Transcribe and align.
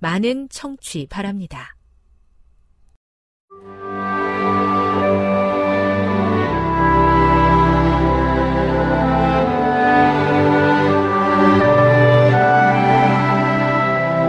많은 0.00 0.48
청취 0.48 1.06
바랍니다. 1.10 1.76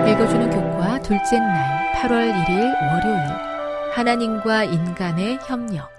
읽어주는 0.07 0.49
교과 0.49 1.01
둘째 1.01 1.39
날 1.39 1.93
8월 1.93 2.33
1일 2.33 2.91
월요일 2.91 3.51
하나님과 3.93 4.65
인간의 4.65 5.39
협력 5.47 5.89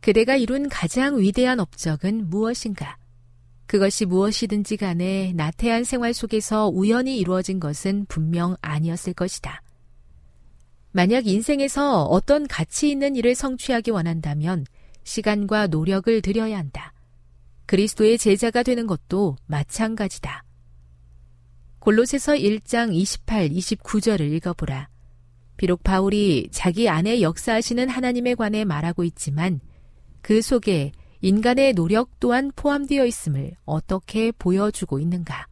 그대가 0.00 0.36
이룬 0.36 0.68
가장 0.68 1.18
위대한 1.18 1.60
업적은 1.60 2.28
무엇인가? 2.28 2.98
그것이 3.68 4.06
무엇이든지 4.06 4.78
간에 4.78 5.34
나태한 5.36 5.84
생활 5.84 6.14
속에서 6.14 6.68
우연히 6.68 7.18
이루어진 7.18 7.60
것은 7.60 8.06
분명 8.08 8.56
아니었을 8.62 9.12
것이다. 9.12 9.62
만약 10.90 11.26
인생에서 11.26 12.04
어떤 12.04 12.48
가치 12.48 12.90
있는 12.90 13.14
일을 13.14 13.34
성취하기 13.34 13.90
원한다면 13.90 14.64
시간과 15.04 15.66
노력을 15.66 16.20
들여야 16.22 16.56
한다. 16.56 16.94
그리스도의 17.66 18.16
제자가 18.16 18.62
되는 18.62 18.86
것도 18.86 19.36
마찬가지다. 19.46 20.44
골로새서 21.80 22.36
1장 22.36 22.94
28, 22.94 23.50
29절을 23.50 24.32
읽어보라. 24.32 24.88
비록 25.58 25.82
바울이 25.82 26.48
자기 26.52 26.88
안에 26.88 27.20
역사하시는 27.20 27.90
하나님에 27.90 28.34
관해 28.34 28.64
말하고 28.64 29.04
있지만 29.04 29.60
그 30.22 30.40
속에 30.40 30.92
인간의 31.20 31.74
노력 31.74 32.20
또한 32.20 32.52
포함되어 32.54 33.04
있음을 33.06 33.52
어떻게 33.64 34.32
보여주고 34.32 35.00
있는가? 35.00 35.46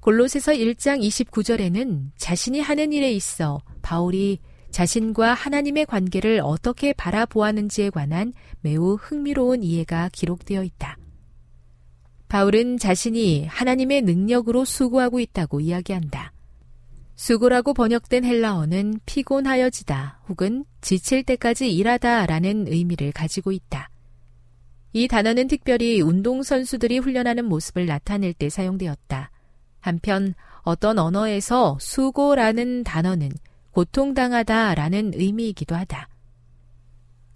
골로새서 0.00 0.52
1장 0.52 1.02
29절에는 1.02 2.10
자신이 2.16 2.60
하는 2.60 2.92
일에 2.92 3.12
있어 3.12 3.60
바울이 3.82 4.38
자신과 4.70 5.34
하나님의 5.34 5.86
관계를 5.86 6.40
어떻게 6.42 6.92
바라보았는지에 6.92 7.90
관한 7.90 8.32
매우 8.60 8.94
흥미로운 8.94 9.62
이해가 9.62 10.10
기록되어 10.12 10.62
있다. 10.62 10.98
바울은 12.28 12.78
자신이 12.78 13.46
하나님의 13.46 14.02
능력으로 14.02 14.64
수고하고 14.64 15.20
있다고 15.20 15.60
이야기한다. 15.60 16.32
수고라고 17.18 17.74
번역된 17.74 18.24
헬라어는 18.24 19.00
피곤하여지다 19.04 20.20
혹은 20.28 20.64
지칠 20.80 21.24
때까지 21.24 21.68
일하다 21.74 22.26
라는 22.26 22.68
의미를 22.68 23.10
가지고 23.10 23.50
있다. 23.50 23.90
이 24.92 25.08
단어는 25.08 25.48
특별히 25.48 26.00
운동선수들이 26.00 26.98
훈련하는 26.98 27.44
모습을 27.46 27.86
나타낼 27.86 28.32
때 28.34 28.48
사용되었다. 28.48 29.32
한편 29.80 30.34
어떤 30.62 31.00
언어에서 31.00 31.76
수고라는 31.80 32.84
단어는 32.84 33.32
고통당하다 33.72 34.76
라는 34.76 35.10
의미이기도 35.12 35.74
하다. 35.74 36.08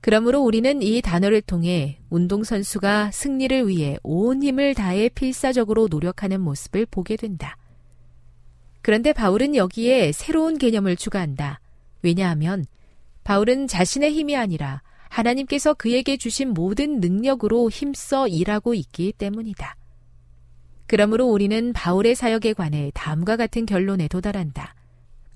그러므로 0.01 0.43
우리는 0.43 0.81
이 0.81 1.03
단어를 1.03 1.43
통해 1.43 1.99
운동선수가 2.09 3.11
승리를 3.11 3.67
위해 3.67 3.99
온 4.05 4.45
힘을 4.45 4.75
다해 4.75 5.09
필사적으로 5.09 5.89
노력하는 5.91 6.41
모습을 6.41 6.87
보게 6.87 7.17
된다. 7.17 7.57
그런데 8.83 9.13
바울은 9.13 9.55
여기에 9.55 10.13
새로운 10.13 10.59
개념을 10.59 10.97
추가한다. 10.97 11.61
왜냐하면 12.03 12.65
바울은 13.25 13.69
자신의 13.69 14.13
힘이 14.13 14.37
아니라 14.37 14.83
하나님께서 15.09 15.75
그에게 15.75 16.17
주신 16.17 16.53
모든 16.53 17.01
능력으로 17.01 17.71
힘써 17.71 18.27
일하고 18.27 18.75
있기 18.75 19.13
때문이다. 19.13 19.77
그러므로 20.87 21.27
우리는 21.27 21.73
바울의 21.73 22.15
사역에 22.15 22.55
관해 22.55 22.91
다음과 22.95 23.37
같은 23.37 23.67
결론에 23.67 24.09
도달한다. 24.09 24.75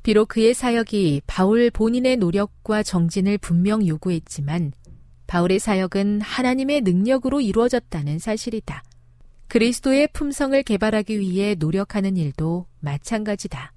비록 0.02 0.28
그의 0.28 0.54
사역이 0.54 1.22
바울 1.26 1.70
본인의 1.70 2.16
노력과 2.16 2.82
정진을 2.82 3.38
분명 3.38 3.86
요구했지만 3.86 4.72
바울의 5.26 5.58
사역은 5.58 6.20
하나님의 6.20 6.82
능력으로 6.82 7.40
이루어졌다는 7.40 8.18
사실이다. 8.18 8.82
그리스도의 9.48 10.08
품성을 10.12 10.60
개발하기 10.62 11.18
위해 11.18 11.54
노력하는 11.54 12.16
일도 12.16 12.66
마찬가지다. 12.80 13.72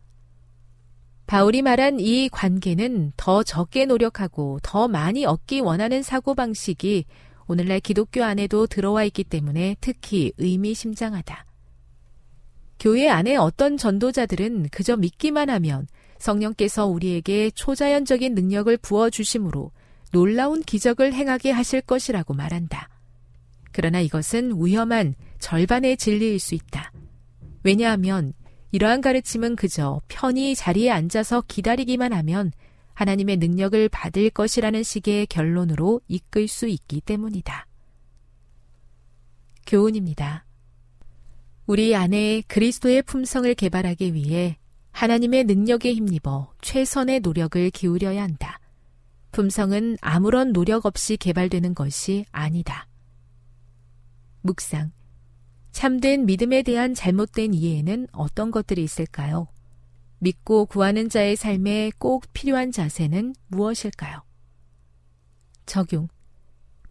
바울이 1.27 1.61
말한 1.61 1.99
이 1.99 2.27
관계는 2.29 3.13
더 3.15 3.43
적게 3.43 3.85
노력하고 3.85 4.59
더 4.63 4.87
많이 4.87 5.25
얻기 5.25 5.59
원하는 5.59 6.01
사고방식이 6.01 7.05
오늘날 7.47 7.79
기독교 7.79 8.23
안에도 8.23 8.65
들어와 8.65 9.03
있기 9.03 9.23
때문에 9.23 9.75
특히 9.79 10.33
의미심장하다. 10.37 11.45
교회 12.79 13.09
안에 13.09 13.35
어떤 13.35 13.77
전도자들은 13.77 14.69
그저 14.71 14.97
믿기만 14.97 15.49
하면 15.49 15.87
성령께서 16.17 16.87
우리에게 16.87 17.51
초자연적인 17.51 18.33
능력을 18.33 18.75
부어주심으로 18.77 19.71
놀라운 20.11 20.61
기적을 20.61 21.13
행하게 21.13 21.51
하실 21.51 21.81
것이라고 21.81 22.33
말한다. 22.33 22.89
그러나 23.71 23.99
이것은 23.99 24.53
위험한 24.63 25.13
절반의 25.39 25.97
진리일 25.97 26.39
수 26.39 26.55
있다. 26.55 26.91
왜냐하면 27.63 28.33
이러한 28.71 29.01
가르침은 29.01 29.55
그저 29.55 30.01
편히 30.07 30.55
자리에 30.55 30.91
앉아서 30.91 31.43
기다리기만 31.47 32.13
하면 32.13 32.51
하나님의 32.93 33.37
능력을 33.37 33.89
받을 33.89 34.29
것이라는 34.29 34.83
식의 34.83 35.27
결론으로 35.27 36.01
이끌 36.07 36.47
수 36.47 36.67
있기 36.67 37.01
때문이다. 37.01 37.65
교훈입니다. 39.65 40.45
우리 41.65 41.95
안에 41.95 42.41
그리스도의 42.47 43.03
품성을 43.03 43.53
개발하기 43.55 44.13
위해 44.13 44.57
하나님의 44.91 45.45
능력에 45.45 45.93
힘입어 45.93 46.51
최선의 46.61 47.21
노력을 47.21 47.69
기울여야 47.69 48.21
한다. 48.21 48.59
품성은 49.31 49.97
아무런 50.01 50.51
노력 50.51 50.85
없이 50.85 51.15
개발되는 51.15 51.75
것이 51.75 52.25
아니다. 52.31 52.87
묵상. 54.41 54.91
참된 55.71 56.25
믿음에 56.25 56.63
대한 56.63 56.93
잘못된 56.93 57.53
이해에는 57.53 58.07
어떤 58.11 58.51
것들이 58.51 58.83
있을까요? 58.83 59.47
믿고 60.19 60.65
구하는 60.65 61.09
자의 61.09 61.35
삶에 61.35 61.91
꼭 61.97 62.25
필요한 62.33 62.71
자세는 62.71 63.35
무엇일까요? 63.47 64.21
적용. 65.65 66.07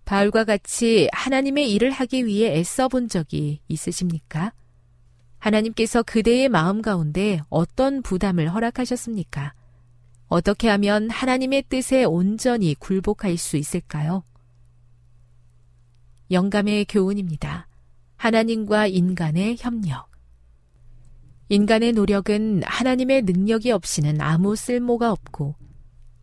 바울과 0.05 0.45
같이 0.45 1.09
하나님의 1.13 1.71
일을 1.73 1.91
하기 1.91 2.25
위해 2.25 2.57
애써 2.57 2.89
본 2.89 3.09
적이 3.09 3.61
있으십니까? 3.69 4.55
하나님께서 5.39 6.03
그대의 6.03 6.49
마음 6.49 6.81
가운데 6.81 7.41
어떤 7.51 8.01
부담을 8.01 8.53
허락하셨습니까? 8.53 9.53
어떻게 10.29 10.69
하면 10.69 11.11
하나님의 11.11 11.65
뜻에 11.69 12.05
온전히 12.05 12.75
굴복할 12.75 13.37
수 13.37 13.57
있을까요? 13.57 14.23
영감의 16.31 16.87
교훈입니다. 16.87 17.68
하나님과 18.19 18.89
인간의 18.89 19.57
협력. 19.61 20.11
인간의 21.49 21.93
노력은 21.93 22.63
하나님의 22.65 23.23
능력이 23.23 23.71
없이는 23.71 24.21
아무 24.21 24.57
쓸모가 24.57 25.13
없고, 25.13 25.55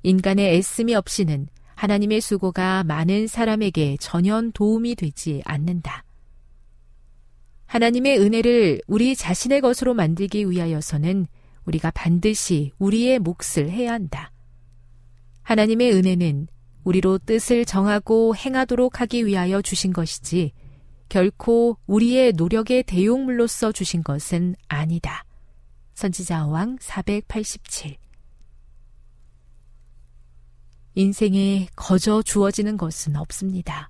인간의 0.04 0.58
애씀이 0.58 0.94
없이는 0.94 1.48
하나님의 1.76 2.20
수고가 2.20 2.84
많은 2.84 3.28
사람에게 3.28 3.96
전혀 4.00 4.42
도움이 4.54 4.96
되지 4.96 5.42
않는다. 5.46 6.04
하나님의 7.66 8.20
은혜를 8.20 8.82
우리 8.88 9.16
자신의 9.16 9.62
것으로 9.62 9.94
만들기 9.94 10.50
위하여서는 10.50 11.28
우리가 11.66 11.92
반드시 11.92 12.74
우리의 12.78 13.20
몫을 13.20 13.70
해야 13.70 13.94
한다. 13.94 14.32
하나님의 15.44 15.94
은혜는 15.94 16.48
우리로 16.84 17.20
뜻을 17.20 17.64
정하고 17.66 18.36
행하도록 18.36 19.00
하기 19.02 19.26
위하여 19.26 19.62
주신 19.62 19.94
것이지 19.94 20.52
결코 21.10 21.78
우리의 21.88 22.34
노력의 22.34 22.84
대용물로서 22.84 23.72
주신 23.72 24.04
것은 24.04 24.56
아니다. 24.68 25.24
선지자 25.94 26.48
왕 26.48 26.78
487 26.80 27.98
인생에 30.96 31.68
거저 31.76 32.22
주어지는 32.22 32.78
것은 32.78 33.16
없습니다. 33.16 33.90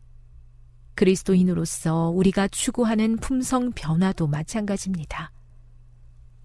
그리스도인으로서 0.96 2.10
우리가 2.10 2.48
추구하는 2.48 3.18
품성 3.18 3.74
변화도 3.74 4.28
마찬가지입니다. 4.28 5.32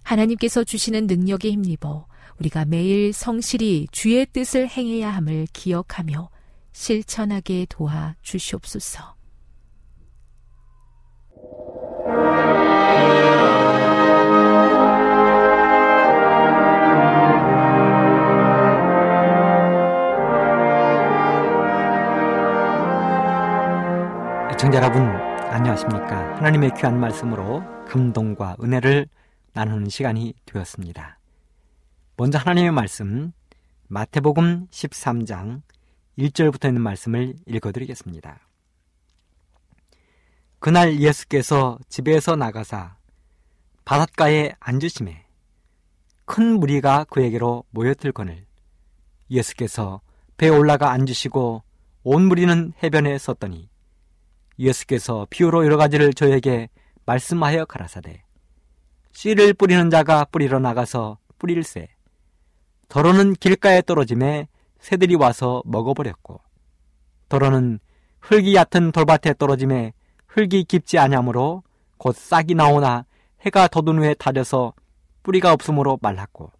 하나님께서 0.02 0.64
주시는 0.64 1.06
능력에 1.06 1.50
힘입어 1.50 2.06
우리가 2.40 2.64
매일 2.64 3.12
성실히 3.12 3.86
주의 3.92 4.26
뜻을 4.26 4.68
행해야 4.68 5.10
함을 5.10 5.46
기억하며 5.52 6.30
실천하게 6.72 7.66
도와 7.68 8.16
주시옵소서. 8.22 9.19
애청자 24.60 24.76
여러분 24.76 25.02
안녕하십니까? 25.50 26.36
하나님의 26.36 26.72
귀한 26.76 27.00
말씀으로 27.00 27.62
감동과 27.88 28.56
은혜를 28.62 29.06
나누는 29.54 29.88
시간이 29.88 30.34
되었습니다. 30.44 31.18
먼저 32.16 32.38
하나님의 32.38 32.70
말씀 32.70 33.32
마태복음 33.88 34.66
13장 34.70 35.62
1절부터 36.18 36.68
있는 36.68 36.82
말씀을 36.82 37.36
읽어드리겠습니다 37.46 38.49
그날 40.60 41.00
예수께서 41.00 41.78
집에서 41.88 42.36
나가사 42.36 42.96
바닷가에 43.86 44.52
앉으심에 44.60 45.24
큰 46.26 46.60
무리가 46.60 47.04
그에게로 47.04 47.64
모여들거늘 47.70 48.44
예수께서 49.30 50.02
배에 50.36 50.50
올라가 50.50 50.90
앉으시고 50.90 51.62
온 52.02 52.28
무리는 52.28 52.74
해변에 52.82 53.16
섰더니 53.16 53.70
예수께서 54.58 55.26
비유로 55.30 55.64
여러 55.64 55.78
가지를 55.78 56.12
저에게 56.12 56.68
말씀하여 57.06 57.64
가라사대 57.64 58.22
씨를 59.12 59.54
뿌리는 59.54 59.88
자가 59.88 60.26
뿌리러 60.26 60.58
나가서 60.58 61.16
뿌릴새 61.38 61.88
더러는 62.88 63.32
길가에 63.32 63.80
떨어짐에 63.80 64.46
새들이 64.78 65.14
와서 65.14 65.62
먹어버렸고 65.64 66.38
더러는 67.30 67.80
흙이 68.20 68.54
얕은 68.54 68.92
돌밭에 68.92 69.34
떨어짐에 69.38 69.94
흙이 70.30 70.64
깊지 70.64 70.98
아니하므로 70.98 71.62
곧 71.96 72.14
싹이 72.14 72.54
나오나 72.54 73.04
해가 73.40 73.68
돋은 73.68 73.98
후에 73.98 74.14
타려서 74.14 74.72
뿌리가 75.22 75.52
없으므로 75.52 75.98
말랐고 76.00 76.52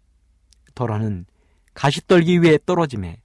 더러는 0.75 1.25
가시 1.73 2.05
떨기 2.05 2.41
위에 2.41 2.59
떨어짐에 2.65 3.21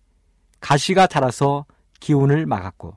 가시가 0.61 1.09
자라서 1.09 1.67
기운을 2.01 2.47
막았고 2.47 2.97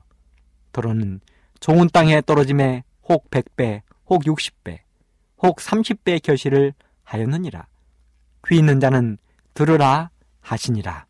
더러는 0.72 1.20
좋은 1.58 1.88
땅에 1.92 2.20
떨어짐에 2.20 2.84
혹 3.08 3.28
100배, 3.30 3.82
혹 4.06 4.22
60배, 4.22 4.78
혹 5.42 5.56
30배 5.56 6.22
결실을 6.22 6.72
하였느니라. 7.02 7.66
귀 8.46 8.56
있는 8.56 8.78
자는 8.80 9.18
들으라 9.54 10.10
하시니라. 10.40 11.06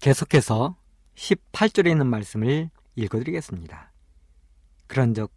계속해서 0.00 0.76
18절에 1.14 1.90
있는 1.90 2.06
말씀을 2.08 2.70
읽어드리겠습니다. 2.96 3.89
그런즉 4.90 5.32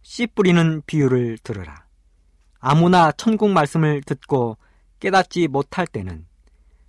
씨 0.00 0.26
뿌리는 0.26 0.82
비유를 0.86 1.36
들으라. 1.42 1.86
아무나 2.58 3.12
천국 3.12 3.50
말씀을 3.50 4.00
듣고 4.00 4.56
깨닫지 4.98 5.46
못할 5.48 5.86
때는 5.86 6.26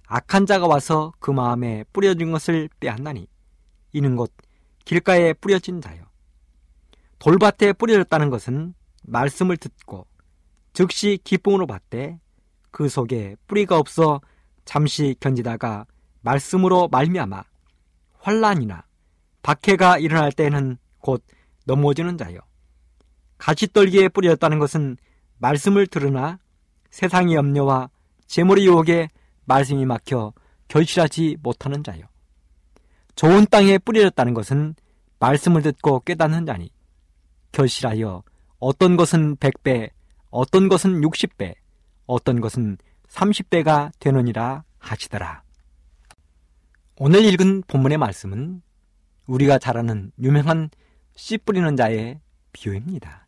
악한 0.08 0.46
자가 0.46 0.66
와서 0.66 1.12
그 1.20 1.32
마음에 1.32 1.84
뿌려진 1.92 2.32
것을 2.32 2.70
빼앗나니 2.80 3.28
이는 3.92 4.16
곧 4.16 4.32
길가에 4.86 5.34
뿌려진 5.34 5.82
자요. 5.82 6.06
돌밭에 7.20 7.74
뿌려졌다는 7.74 8.30
것은 8.30 8.74
말씀을 9.04 9.58
듣고 9.58 10.08
즉시 10.72 11.20
기쁨으로 11.22 11.68
받되 11.68 12.18
그 12.72 12.88
속에 12.88 13.36
뿌리가 13.48 13.78
없어 13.78 14.22
잠시 14.64 15.18
견디다가 15.20 15.86
말씀으로 16.22 16.88
말미암아 16.88 17.44
환란이나 18.20 18.86
박해가 19.42 19.98
일어날 19.98 20.32
때는 20.32 20.78
곧 21.00 21.22
넘어지는 21.66 22.18
자요. 22.18 22.40
가시떨기에 23.38 24.10
뿌려졌다는 24.10 24.60
것은 24.60 24.98
말씀을 25.38 25.88
들으나 25.88 26.40
세상의 26.90 27.36
염려와 27.36 27.90
재물의 28.28 28.66
유혹에 28.66 29.10
말씀이 29.46 29.86
막혀 29.86 30.34
결실하지 30.68 31.38
못하는 31.42 31.84
자요. 31.84 32.06
좋은 33.16 33.46
땅에 33.46 33.78
뿌려졌다는 33.78 34.34
것은 34.34 34.76
말씀을 35.20 35.62
듣고 35.62 36.00
깨닫는 36.02 36.46
자니 36.46 36.70
결실하여 37.52 38.24
어떤 38.60 38.98
것은 38.98 39.38
100배, 39.38 39.90
어떤 40.30 40.68
것은 40.68 41.02
60배, 41.02 41.56
어떤 42.06 42.42
것은 42.42 42.78
30배가 43.08 43.92
되느니라 44.00 44.64
하시더라. 44.80 45.44
오늘 46.98 47.26
읽은 47.26 47.64
본문의 47.68 47.98
말씀은 47.98 48.62
우리가 49.28 49.60
잘 49.60 49.78
아는 49.78 50.12
유명한 50.20 50.70
씨 51.16 51.38
뿌리는 51.38 51.76
자의 51.76 52.20
비유입니다. 52.52 53.28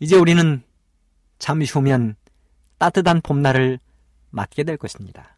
이제 0.00 0.16
우리는 0.16 0.62
잠시 1.38 1.72
후면 1.72 2.16
따뜻한 2.78 3.20
봄날을 3.20 3.78
맞게 4.30 4.64
될 4.64 4.76
것입니다. 4.76 5.36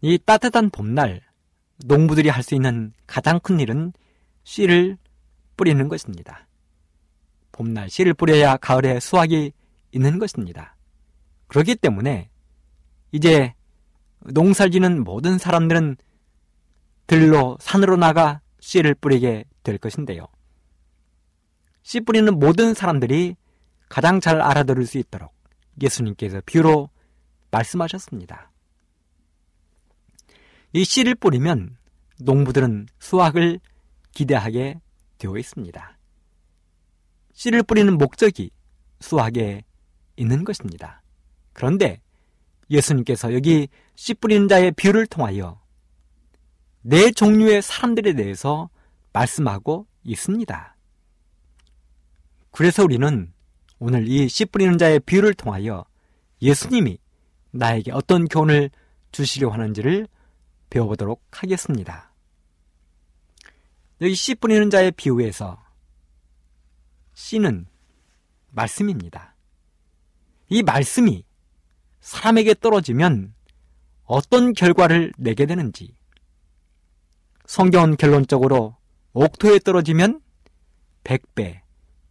이 0.00 0.18
따뜻한 0.18 0.70
봄날, 0.70 1.22
농부들이 1.86 2.28
할 2.28 2.42
수 2.42 2.54
있는 2.54 2.92
가장 3.06 3.40
큰 3.40 3.60
일은 3.60 3.92
씨를 4.44 4.98
뿌리는 5.56 5.88
것입니다. 5.88 6.46
봄날 7.52 7.88
씨를 7.88 8.14
뿌려야 8.14 8.56
가을에 8.56 9.00
수확이 9.00 9.52
있는 9.92 10.18
것입니다. 10.18 10.76
그렇기 11.46 11.76
때문에 11.76 12.28
이제 13.12 13.54
농사 14.20 14.68
지는 14.68 15.04
모든 15.04 15.38
사람들은 15.38 15.96
들로 17.06 17.56
산으로 17.60 17.96
나가 17.96 18.40
씨를 18.64 18.94
뿌리게 18.94 19.44
될 19.62 19.76
것인데요. 19.76 20.26
씨 21.82 22.00
뿌리는 22.00 22.38
모든 22.38 22.72
사람들이 22.72 23.36
가장 23.90 24.20
잘 24.20 24.40
알아들을 24.40 24.86
수 24.86 24.96
있도록 24.96 25.34
예수님께서 25.82 26.40
비유로 26.46 26.88
말씀하셨습니다. 27.50 28.50
이 30.72 30.82
씨를 30.82 31.14
뿌리면 31.14 31.76
농부들은 32.20 32.86
수확을 32.98 33.60
기대하게 34.12 34.80
되어 35.18 35.36
있습니다. 35.36 35.98
씨를 37.34 37.64
뿌리는 37.64 37.98
목적이 37.98 38.50
수확에 39.00 39.62
있는 40.16 40.42
것입니다. 40.42 41.02
그런데 41.52 42.00
예수님께서 42.70 43.34
여기 43.34 43.68
씨 43.94 44.14
뿌리는 44.14 44.48
자의 44.48 44.72
비유를 44.72 45.06
통하여 45.06 45.60
네 46.86 47.10
종류의 47.12 47.62
사람들에 47.62 48.12
대해서 48.12 48.68
말씀하고 49.14 49.86
있습니다. 50.04 50.76
그래서 52.50 52.84
우리는 52.84 53.32
오늘 53.78 54.06
이 54.06 54.28
씨 54.28 54.44
뿌리는 54.44 54.76
자의 54.76 55.00
비유를 55.00 55.32
통하여 55.32 55.86
예수님이 56.42 56.98
나에게 57.52 57.90
어떤 57.92 58.26
교훈을 58.28 58.70
주시려 59.12 59.48
하는지를 59.48 60.08
배워보도록 60.68 61.22
하겠습니다. 61.30 62.12
여기 64.02 64.14
씨 64.14 64.34
뿌리는 64.34 64.68
자의 64.68 64.90
비유에서 64.92 65.64
씨는 67.14 67.66
말씀입니다. 68.50 69.34
이 70.50 70.62
말씀이 70.62 71.24
사람에게 72.00 72.54
떨어지면 72.60 73.34
어떤 74.04 74.52
결과를 74.52 75.14
내게 75.16 75.46
되는지 75.46 75.96
성경은 77.46 77.96
결론적으로 77.96 78.76
옥토에 79.12 79.58
떨어지면 79.58 80.20
100배, 81.04 81.60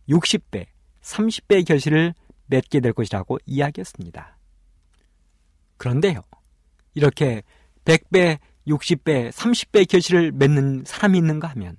60배, 0.10 0.68
30배의 1.02 1.66
결실을 1.66 2.13
맺게 2.48 2.80
될 2.80 2.94
것이라고 2.94 3.40
이야기했습니다. 3.46 4.38
그런데요, 5.78 6.22
이렇게 6.94 7.44
100배, 7.86 8.40
60배, 8.68 9.32
30배의 9.32 9.90
결실을 9.90 10.32
맺는 10.32 10.84
사람이 10.86 11.18
있는가 11.18 11.48
하면 11.50 11.78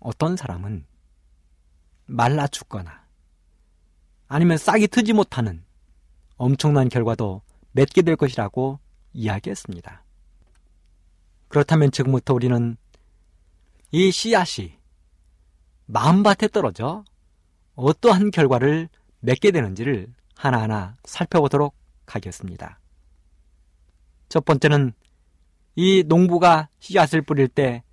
어떤 0.00 0.36
사람은 0.36 0.86
말라 2.06 2.46
죽거나 2.46 3.04
아니면 4.26 4.58
싹이 4.58 4.88
트지 4.88 5.12
못하는 5.12 5.64
엄청난 6.36 6.88
결과도 6.88 7.42
맺게 7.72 8.02
될 8.02 8.16
것이라고 8.16 8.80
이야기했습니다. 9.12 10.04
그렇다면 11.54 11.92
지금부터 11.92 12.34
우리는 12.34 12.76
이 13.92 14.10
씨앗이 14.10 14.76
마음밭에 15.86 16.48
떨어져 16.48 17.04
어떠한 17.76 18.32
결과를 18.32 18.88
맺게 19.20 19.52
되는지를 19.52 20.12
하나하나 20.34 20.96
살펴보도록 21.04 21.76
하겠습니다. 22.06 22.80
첫 24.28 24.44
번째는 24.44 24.94
이 25.76 26.02
농부가 26.04 26.70
씨앗을 26.80 27.22
뿌릴 27.22 27.46
때 27.46 27.84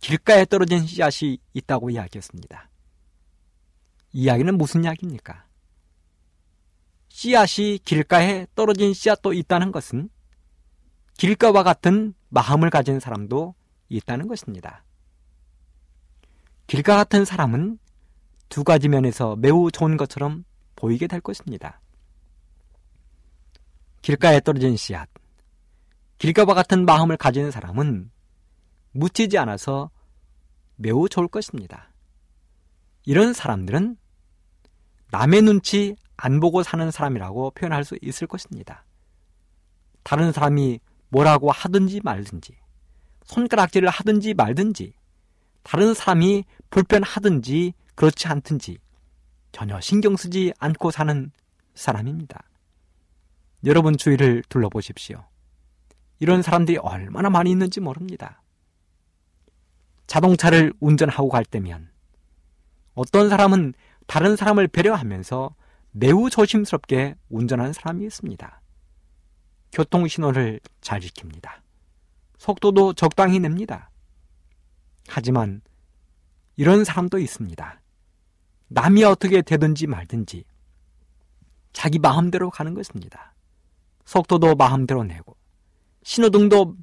길가에 0.00 0.46
떨어진 0.46 0.86
씨앗이 0.86 1.36
있다고 1.52 1.90
이야기했습니다. 1.90 2.70
이야기는 4.12 4.56
무슨 4.56 4.84
이야기입니까? 4.84 5.44
씨앗이 7.10 7.80
길가에 7.84 8.46
떨어진 8.54 8.94
씨앗도 8.94 9.34
있다는 9.34 9.72
것은 9.72 10.08
길가와 11.20 11.62
같은 11.62 12.14
마음을 12.30 12.70
가진 12.70 12.98
사람도 12.98 13.54
있다는 13.90 14.26
것입니다. 14.26 14.84
길가 16.66 16.96
같은 16.96 17.26
사람은 17.26 17.78
두 18.48 18.64
가지 18.64 18.88
면에서 18.88 19.36
매우 19.36 19.70
좋은 19.70 19.98
것처럼 19.98 20.46
보이게 20.76 21.06
될 21.06 21.20
것입니다. 21.20 21.82
길가에 24.00 24.40
떨어진 24.40 24.78
씨앗. 24.78 25.10
길가와 26.16 26.54
같은 26.54 26.86
마음을 26.86 27.18
가진 27.18 27.50
사람은 27.50 28.10
묻히지 28.92 29.36
않아서 29.36 29.90
매우 30.76 31.06
좋을 31.06 31.28
것입니다. 31.28 31.92
이런 33.04 33.34
사람들은 33.34 33.98
남의 35.10 35.42
눈치 35.42 35.96
안 36.16 36.40
보고 36.40 36.62
사는 36.62 36.90
사람이라고 36.90 37.50
표현할 37.50 37.84
수 37.84 37.98
있을 38.00 38.26
것입니다. 38.26 38.86
다른 40.02 40.32
사람이 40.32 40.80
뭐라고 41.10 41.50
하든지 41.50 42.00
말든지, 42.02 42.56
손가락질을 43.24 43.88
하든지 43.88 44.34
말든지, 44.34 44.94
다른 45.62 45.94
사람이 45.94 46.44
불편하든지 46.70 47.74
그렇지 47.94 48.28
않든지 48.28 48.78
전혀 49.52 49.80
신경 49.80 50.16
쓰지 50.16 50.52
않고 50.58 50.90
사는 50.90 51.30
사람입니다. 51.74 52.42
여러분 53.64 53.96
주위를 53.96 54.42
둘러보십시오. 54.48 55.24
이런 56.18 56.42
사람들이 56.42 56.78
얼마나 56.78 57.30
많이 57.30 57.50
있는지 57.50 57.80
모릅니다. 57.80 58.42
자동차를 60.06 60.72
운전하고 60.80 61.28
갈 61.28 61.44
때면 61.44 61.90
어떤 62.94 63.28
사람은 63.28 63.74
다른 64.06 64.36
사람을 64.36 64.68
배려하면서 64.68 65.54
매우 65.92 66.30
조심스럽게 66.30 67.16
운전하는 67.28 67.72
사람이 67.72 68.04
있습니다. 68.06 68.59
교통신호를 69.72 70.60
잘 70.80 71.00
지킵니다. 71.00 71.50
속도도 72.38 72.94
적당히 72.94 73.38
냅니다. 73.38 73.90
하지만 75.08 75.60
이런 76.56 76.84
사람도 76.84 77.18
있습니다. 77.18 77.80
남이 78.68 79.04
어떻게 79.04 79.42
되든지 79.42 79.86
말든지 79.86 80.44
자기 81.72 81.98
마음대로 81.98 82.50
가는 82.50 82.74
것입니다. 82.74 83.34
속도도 84.04 84.54
마음대로 84.54 85.04
내고 85.04 85.36
신호등도 86.02 86.76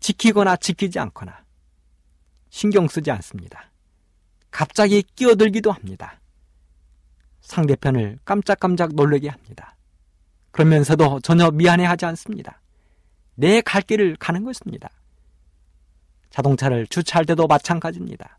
지키거나 0.00 0.56
지키지 0.56 0.98
않거나 0.98 1.44
신경 2.50 2.88
쓰지 2.88 3.10
않습니다. 3.10 3.70
갑자기 4.50 5.02
끼어들기도 5.02 5.70
합니다. 5.70 6.20
상대편을 7.40 8.18
깜짝깜짝 8.24 8.94
놀라게 8.94 9.28
합니다. 9.28 9.75
그러면서도 10.56 11.20
전혀 11.20 11.50
미안해하지 11.50 12.06
않습니다. 12.06 12.62
내 13.34 13.60
갈 13.60 13.82
길을 13.82 14.16
가는 14.16 14.42
것입니다. 14.42 14.88
자동차를 16.30 16.86
주차할 16.86 17.26
때도 17.26 17.46
마찬가지입니다. 17.46 18.38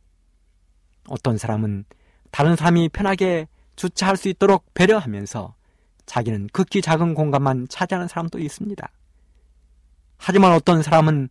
어떤 1.08 1.38
사람은 1.38 1.86
다른 2.32 2.56
사람이 2.56 2.90
편하게 2.90 3.48
주차할 3.76 4.18
수 4.18 4.30
있도록 4.30 4.66
배려하면서 4.74 5.54
자기는 6.08 6.48
극히 6.52 6.82
작은 6.82 7.14
공간만 7.14 7.68
차지하는 7.70 8.08
사람도 8.08 8.40
있습니다. 8.40 8.90
하지만 10.18 10.54
어떤 10.54 10.82
사람은 10.82 11.30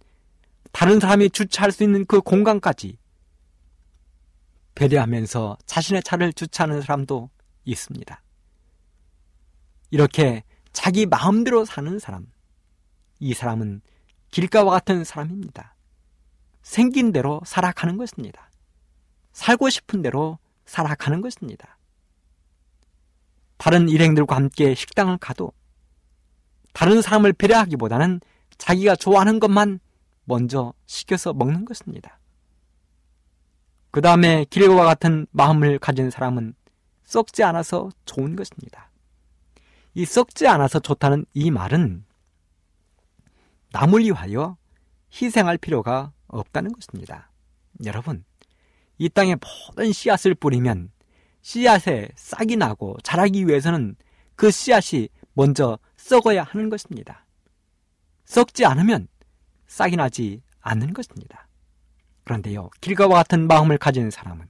다른 0.71 1.01
사람이 1.01 1.31
주차할 1.31 1.73
수 1.73 1.83
있는 1.83 2.05
그 2.07 2.21
공간까지 2.21 2.97
배려하면서 4.77 5.59
자신의 5.67 6.05
차를 6.05 6.33
주차하는 6.33 6.81
사람도 6.83 7.29
있습니다. 7.65 8.23
이렇게 9.91 10.45
자기 10.77 11.07
마음대로 11.07 11.65
사는 11.65 11.99
사람, 11.99 12.31
이 13.19 13.33
사람은 13.33 13.81
길가와 14.31 14.73
같은 14.73 15.05
사람입니다. 15.05 15.75
생긴 16.61 17.13
대로 17.13 17.41
살아가는 17.47 17.97
것입니다. 17.97 18.51
살고 19.33 19.71
싶은 19.71 20.03
대로 20.03 20.39
살아가는 20.67 21.23
것입니다. 21.23 21.79
다른 23.57 23.89
일행들과 23.89 24.37
함께 24.37 24.75
식당을 24.75 25.17
가도 25.17 25.51
다른 26.75 27.01
사람을 27.01 27.33
배려하기보다는 27.33 28.21
자기가 28.59 28.97
좋아하는 28.97 29.41
것만 29.41 29.81
먼저 30.25 30.75
시켜서 30.85 31.33
먹는 31.33 31.65
것입니다. 31.65 32.19
그 33.91 34.03
다음에 34.03 34.45
길과 34.51 34.85
같은 34.85 35.27
마음을 35.31 35.79
가진 35.79 36.11
사람은 36.11 36.55
썩지 37.05 37.45
않아서 37.45 37.89
좋은 38.05 38.37
것입니다. 38.37 38.91
이 39.97 40.05
썩지 40.05 40.47
않아서 40.47 40.79
좋다는 40.79 41.25
이 41.33 41.51
말은 41.51 42.05
남을 43.73 44.05
위하여 44.05 44.59
희생할 45.11 45.57
필요가 45.57 46.13
없다는 46.27 46.73
것입니다. 46.73 47.31
여러분, 47.87 48.23
이 48.99 49.09
땅에 49.09 49.37
모든 49.37 49.93
씨앗을 49.93 50.35
뿌리면 50.35 50.91
씨앗에 51.41 52.11
싹이 52.15 52.57
나고 52.57 52.99
자라기 53.05 53.49
위해서는 53.49 53.97
그 54.35 54.51
씨앗이 54.51 55.09
먼저 55.33 55.79
썩어야 55.97 56.43
하는 56.43 56.69
것입니다. 56.69 57.25
썩지 58.27 58.67
않으면 58.67 59.09
싹이 59.67 59.97
나지 59.97 60.43
않는 60.61 60.93
것입니다. 60.93 61.49
그런데요, 62.25 62.69
길가와 62.83 63.15
같은 63.15 63.47
마음을 63.47 63.79
가진 63.79 64.11
사람은 64.11 64.47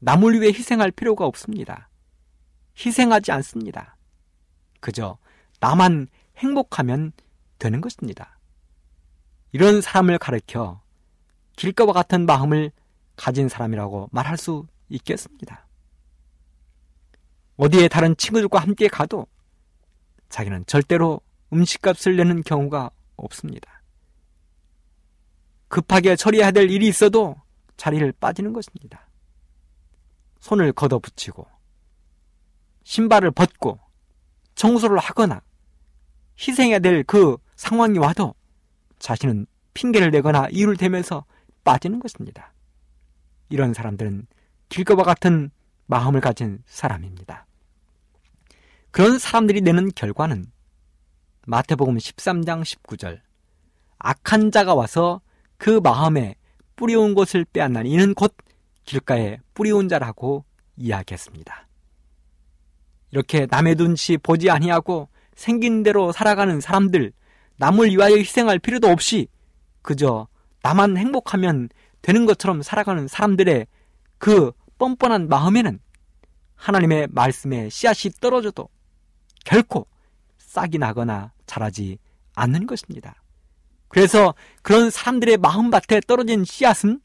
남을 0.00 0.42
위해 0.42 0.52
희생할 0.52 0.90
필요가 0.90 1.24
없습니다. 1.24 1.88
희생하지 2.76 3.32
않습니다. 3.32 3.96
그저 4.82 5.16
나만 5.60 6.08
행복하면 6.36 7.12
되는 7.58 7.80
것입니다. 7.80 8.38
이런 9.52 9.80
사람을 9.80 10.18
가르켜 10.18 10.82
길가와 11.56 11.92
같은 11.92 12.26
마음을 12.26 12.72
가진 13.16 13.48
사람이라고 13.48 14.08
말할 14.10 14.36
수 14.36 14.66
있겠습니다. 14.88 15.66
어디에 17.56 17.86
다른 17.88 18.16
친구들과 18.16 18.58
함께 18.58 18.88
가도 18.88 19.26
자기는 20.28 20.66
절대로 20.66 21.20
음식값을 21.52 22.16
내는 22.16 22.42
경우가 22.42 22.90
없습니다. 23.16 23.82
급하게 25.68 26.16
처리해야 26.16 26.50
될 26.50 26.70
일이 26.70 26.88
있어도 26.88 27.36
자리를 27.76 28.10
빠지는 28.12 28.52
것입니다. 28.52 29.06
손을 30.40 30.72
걷어붙이고 30.72 31.46
신발을 32.82 33.30
벗고 33.30 33.78
청소를 34.54 34.98
하거나 34.98 35.42
희생해야 36.38 36.78
될 36.78 37.04
그 37.04 37.36
상황이 37.56 37.98
와도 37.98 38.34
자신은 38.98 39.46
핑계를 39.74 40.10
대거나 40.10 40.48
이유를 40.50 40.76
대면서 40.76 41.24
빠지는 41.64 42.00
것입니다. 42.00 42.52
이런 43.50 43.72
사람들은 43.72 44.26
길거와 44.68 45.04
같은 45.04 45.50
마음을 45.86 46.20
가진 46.20 46.62
사람입니다. 46.66 47.46
그런 48.90 49.18
사람들이 49.18 49.60
내는 49.60 49.90
결과는 49.94 50.46
마태복음 51.46 51.96
13장 51.96 52.62
19절 52.62 53.20
악한 53.98 54.50
자가 54.50 54.74
와서 54.74 55.20
그 55.56 55.80
마음에 55.82 56.34
뿌리온 56.76 57.14
것을 57.14 57.44
빼앗나니 57.44 57.90
이는 57.90 58.14
곧 58.14 58.34
길가에 58.84 59.38
뿌리온 59.54 59.88
자라고 59.88 60.44
이야기했습니다. 60.76 61.68
이렇게 63.12 63.46
남의 63.48 63.76
눈치 63.76 64.16
보지 64.16 64.50
아니하고 64.50 65.08
생긴 65.34 65.82
대로 65.82 66.12
살아가는 66.12 66.60
사람들, 66.60 67.12
남을 67.56 67.90
위하여 67.90 68.16
희생할 68.16 68.58
필요도 68.58 68.88
없이 68.88 69.28
그저 69.82 70.26
나만 70.62 70.96
행복하면 70.96 71.68
되는 72.00 72.26
것처럼 72.26 72.62
살아가는 72.62 73.06
사람들의 73.06 73.66
그 74.18 74.52
뻔뻔한 74.78 75.28
마음에는 75.28 75.78
하나님의 76.54 77.08
말씀에 77.10 77.68
씨앗이 77.68 78.12
떨어져도 78.20 78.68
결코 79.44 79.86
싹이 80.38 80.78
나거나 80.78 81.32
자라지 81.46 81.98
않는 82.34 82.66
것입니다. 82.66 83.22
그래서 83.88 84.34
그런 84.62 84.90
사람들의 84.90 85.36
마음밭에 85.36 86.00
떨어진 86.06 86.44
씨앗은 86.44 87.00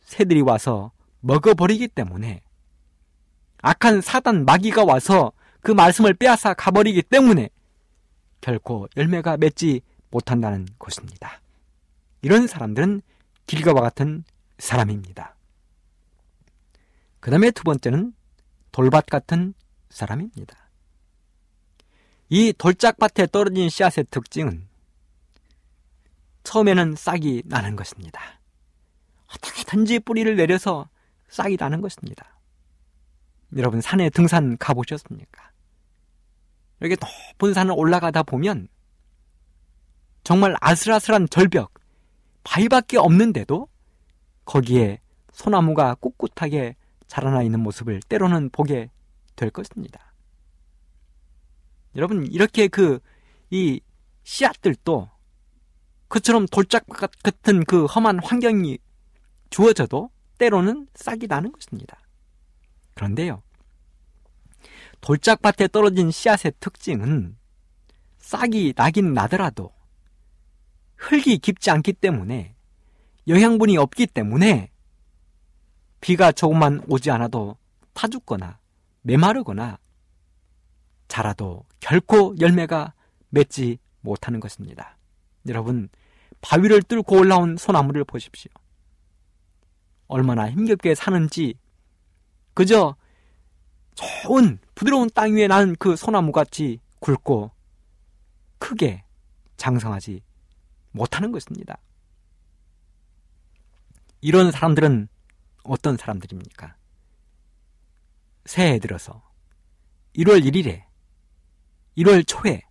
새들이 0.00 0.40
와서 0.40 0.92
먹어버리기 1.20 1.88
때문에 1.88 2.42
악한 3.62 4.00
사단 4.00 4.44
마귀가 4.44 4.84
와서 4.84 5.32
그 5.60 5.72
말씀을 5.72 6.14
빼앗아 6.14 6.54
가버리기 6.54 7.02
때문에 7.02 7.50
결코 8.40 8.88
열매가 8.96 9.36
맺지 9.38 9.80
못한다는 10.10 10.66
것입니다. 10.78 11.40
이런 12.22 12.46
사람들은 12.46 13.02
길가와 13.46 13.80
같은 13.80 14.24
사람입니다. 14.58 15.34
그 17.20 17.30
다음에 17.30 17.50
두 17.50 17.64
번째는 17.64 18.14
돌밭 18.72 19.06
같은 19.06 19.54
사람입니다. 19.90 20.56
이 22.28 22.52
돌짝밭에 22.52 23.26
떨어진 23.32 23.68
씨앗의 23.68 24.06
특징은 24.10 24.68
처음에는 26.44 26.94
싹이 26.96 27.42
나는 27.46 27.76
것입니다. 27.76 28.40
어떻게든지 29.34 30.00
뿌리를 30.00 30.34
내려서 30.36 30.88
싹이 31.28 31.56
나는 31.58 31.80
것입니다. 31.80 32.37
여러분 33.56 33.80
산에 33.80 34.10
등산 34.10 34.56
가보셨습니까? 34.58 35.50
이렇게 36.80 36.96
높은 37.00 37.54
산을 37.54 37.74
올라가다 37.76 38.22
보면 38.22 38.68
정말 40.22 40.54
아슬아슬한 40.60 41.28
절벽, 41.30 41.72
바위밖에 42.44 42.98
없는데도 42.98 43.68
거기에 44.44 45.00
소나무가 45.32 45.94
꿋꿋하게 45.94 46.76
자라나 47.06 47.42
있는 47.42 47.60
모습을 47.60 48.00
때로는 48.08 48.50
보게 48.50 48.90
될 49.36 49.50
것입니다. 49.50 50.12
여러분 51.94 52.26
이렇게 52.26 52.68
그 52.68 53.00
이 53.50 53.80
씨앗들도 54.24 55.08
그처럼 56.08 56.46
돌짝 56.46 56.86
같은 56.86 57.64
그 57.64 57.86
험한 57.86 58.20
환경이 58.22 58.78
주어져도 59.50 60.10
때로는 60.38 60.88
싹이 60.94 61.26
나는 61.26 61.52
것입니다. 61.52 61.98
그런데요. 62.98 63.42
돌짝밭에 65.00 65.68
떨어진 65.68 66.10
씨앗의 66.10 66.54
특징은 66.58 67.36
싹이 68.18 68.74
나긴 68.76 69.14
나더라도 69.14 69.72
흙이 70.96 71.38
깊지 71.38 71.70
않기 71.70 71.92
때문에 71.92 72.56
영양분이 73.28 73.76
없기 73.76 74.08
때문에 74.08 74.72
비가 76.00 76.32
조금만 76.32 76.82
오지 76.88 77.12
않아도 77.12 77.56
타 77.94 78.08
죽거나 78.08 78.58
메마르거나 79.02 79.78
자라도 81.06 81.64
결코 81.78 82.34
열매가 82.40 82.94
맺지 83.28 83.78
못하는 84.00 84.40
것입니다. 84.40 84.98
여러분, 85.46 85.88
바위를 86.40 86.82
뚫고 86.82 87.18
올라온 87.18 87.56
소나무를 87.56 88.04
보십시오. 88.04 88.50
얼마나 90.08 90.50
힘겹게 90.50 90.94
사는지 90.94 91.54
그저 92.58 92.96
좋은 93.94 94.58
부드러운 94.74 95.08
땅 95.14 95.36
위에 95.36 95.46
난 95.46 95.76
그 95.78 95.94
소나무 95.94 96.32
같이 96.32 96.80
굵고 96.98 97.52
크게 98.58 99.04
장성하지 99.56 100.24
못하는 100.90 101.30
것입니다. 101.30 101.78
이런 104.22 104.50
사람들은 104.50 105.06
어떤 105.62 105.96
사람들입니까? 105.96 106.74
새해 108.44 108.80
들어서 108.80 109.22
1월 110.16 110.44
1일에 110.44 110.82
1월 111.98 112.26
초에 112.26 112.62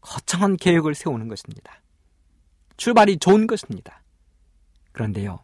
거창한 0.00 0.56
계획을 0.56 0.94
세우는 0.94 1.26
것입니다. 1.26 1.82
출발이 2.76 3.18
좋은 3.18 3.48
것입니다. 3.48 4.00
그런데요, 4.92 5.40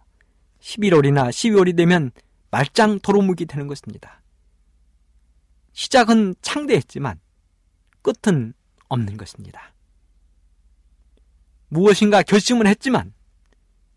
11월이나 0.61 1.31
12월이 1.31 1.77
되면 1.77 2.13
말짱 2.55 3.01
도루묵이 3.01 3.47
되는 3.47 3.67
것입니다. 3.67 4.23
시작은 5.73 6.37
창대했지만 6.41 7.19
끝은 8.01 8.55
없는 8.87 9.17
것입니다. 9.17 9.75
무엇인가 11.67 12.23
결심을 12.23 12.69
했지만 12.69 13.13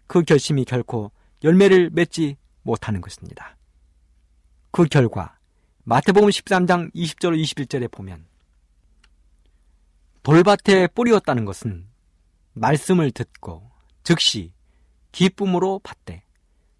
그 0.07 0.23
결심이 0.23 0.65
결코 0.65 1.11
열매를 1.43 1.91
맺지 1.91 2.37
못하는 2.63 2.99
것입니다. 2.99 3.55
그 4.71 4.85
결과 4.85 5.37
마태복음 5.83 6.29
13장 6.29 6.91
20절 6.95 7.39
21절에 7.39 7.91
보면 7.91 8.25
돌밭에 10.23 10.87
뿌리었다는 10.95 11.45
것은 11.45 11.87
말씀을 12.53 13.11
듣고 13.11 13.69
즉시 14.01 14.51
기쁨으로 15.11 15.79
받되 15.83 16.23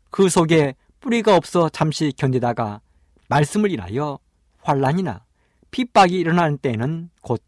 그 0.10 0.28
속에 0.28 0.74
뿌리가 1.00 1.36
없어 1.36 1.70
잠시 1.70 2.14
견디다가 2.16 2.82
말씀을 3.30 3.72
인하여 3.72 4.20
환란이나 4.62 5.26
핍박이 5.72 6.18
일어나는 6.18 6.58
때에는 6.58 7.10
곧 7.22 7.44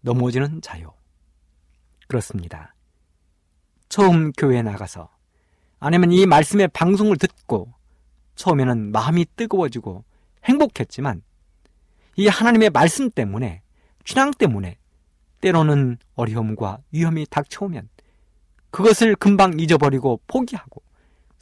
넘어지는 0.00 0.60
자요. 0.62 0.94
그렇습니다. 2.08 2.74
처음 3.88 4.32
교회에 4.32 4.62
나가서 4.62 5.08
아니면 5.80 6.12
이 6.12 6.26
말씀의 6.26 6.68
방송을 6.68 7.16
듣고 7.16 7.72
처음에는 8.36 8.92
마음이 8.92 9.26
뜨거워지고 9.36 10.04
행복했지만 10.44 11.22
이 12.16 12.28
하나님의 12.28 12.70
말씀 12.70 13.10
때문에 13.10 13.62
신앙 14.04 14.30
때문에 14.30 14.78
때로는 15.40 15.98
어려움과 16.14 16.78
위험이 16.92 17.26
닥쳐오면 17.28 17.88
그것을 18.70 19.14
금방 19.16 19.58
잊어버리고 19.58 20.20
포기하고 20.26 20.82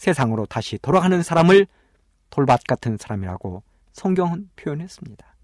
세상으로 0.03 0.47
다시 0.47 0.79
돌아가는 0.79 1.23
사람을 1.23 1.69
돌밭 2.31 2.65
같은 2.65 2.97
사람이라고 2.99 3.63
성경은 3.93 4.51
표현했습니다. 4.57 5.37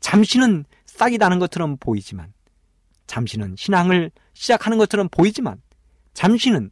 잠시는 0.00 0.64
싹이 0.86 1.18
나는 1.18 1.38
것처럼 1.38 1.76
보이지만, 1.76 2.32
잠시는 3.06 3.56
신앙을 3.58 4.12
시작하는 4.32 4.78
것처럼 4.78 5.10
보이지만, 5.10 5.60
잠시는 6.14 6.70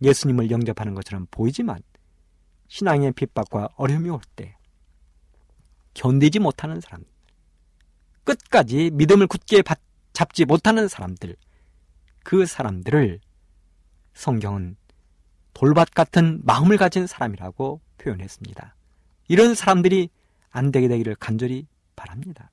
예수님을 0.00 0.50
영접하는 0.50 0.94
것처럼 0.94 1.26
보이지만, 1.30 1.82
신앙의 2.68 3.12
핍박과 3.12 3.68
어려움이 3.76 4.08
올 4.08 4.20
때, 4.34 4.56
견디지 5.92 6.38
못하는 6.38 6.80
사람, 6.80 7.04
끝까지 8.24 8.90
믿음을 8.94 9.26
굳게 9.26 9.62
잡지 10.14 10.46
못하는 10.46 10.88
사람들, 10.88 11.36
그 12.22 12.46
사람들을 12.46 13.20
성경은 14.14 14.76
돌밭 15.54 15.94
같은 15.94 16.40
마음을 16.44 16.76
가진 16.76 17.06
사람이라고 17.06 17.80
표현했습니다. 17.98 18.74
이런 19.28 19.54
사람들이 19.54 20.10
안 20.50 20.70
되게 20.70 20.88
되기를 20.88 21.16
간절히 21.16 21.66
바랍니다. 21.96 22.50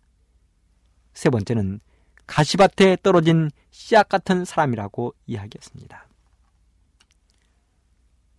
세 1.14 1.30
번째는 1.30 1.80
가시밭에 2.26 2.98
떨어진 3.04 3.52
씨앗 3.72 4.08
같은 4.08 4.46
사람이라고 4.46 5.14
이야기했습니다. 5.26 6.08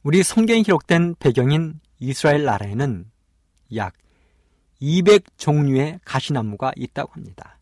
우리 0.03 0.23
성경에 0.23 0.63
기록된 0.63 1.17
배경인 1.17 1.79
이스라엘 1.99 2.45
나라에는 2.45 3.11
약 3.77 3.95
200종류의 4.81 6.01
가시나무가 6.05 6.73
있다고 6.75 7.13
합니다. 7.13 7.59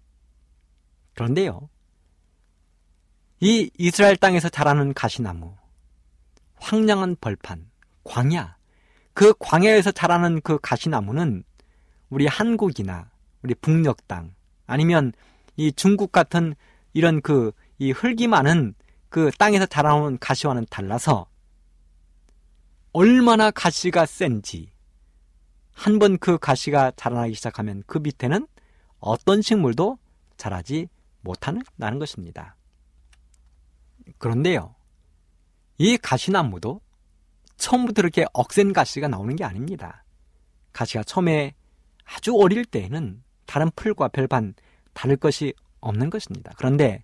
그런데요, 1.15 1.69
이 3.41 3.71
이스라엘 3.77 4.17
땅에서 4.17 4.49
자라는 4.49 4.95
가시나무, 4.95 5.55
황량한 6.61 7.17
벌판, 7.21 7.71
광야, 8.05 8.57
그 9.15 9.35
광야에서 9.39 9.91
자라는 9.93 10.41
그 10.43 10.59
가시나무는 10.61 11.43
우리 12.11 12.27
한국이나 12.27 13.11
우리 13.43 13.55
북녘 13.55 14.07
땅 14.07 14.35
아니면 14.67 15.13
이 15.57 15.73
중국 15.73 16.13
같은 16.13 16.55
이런 16.93 17.21
그 17.21 17.53
이 17.81 17.93
흙이 17.93 18.29
많은 18.29 18.75
그 19.09 19.31
땅에서 19.39 19.65
자라오는 19.65 20.19
가시와는 20.19 20.67
달라서 20.69 21.27
얼마나 22.93 23.51
가시가 23.51 24.05
센지 24.05 24.71
한 25.73 25.99
번 25.99 26.19
그 26.19 26.37
가시가 26.37 26.93
자라나기 26.95 27.35
시작하면 27.35 27.83
그 27.87 27.97
밑에는 27.97 28.47
어떤 28.99 29.41
식물도 29.41 29.99
자라지 30.37 30.89
못하는 31.23 31.63
것입니다. 31.79 32.55
그런데요, 34.19 34.75
이 35.81 35.97
가시나무도 35.97 36.83
처음부터 37.57 38.03
이렇게 38.03 38.27
억센 38.35 38.75
가시가 38.75 39.09
나오는 39.09 39.35
게 39.35 39.45
아닙니다. 39.45 40.05
가시가 40.75 41.05
처음에 41.05 41.55
아주 42.05 42.37
어릴 42.37 42.67
때에는 42.67 43.23
다른 43.47 43.71
풀과 43.75 44.09
별반 44.09 44.53
다를 44.93 45.17
것이 45.17 45.55
없는 45.81 46.11
것입니다. 46.11 46.53
그런데 46.59 47.03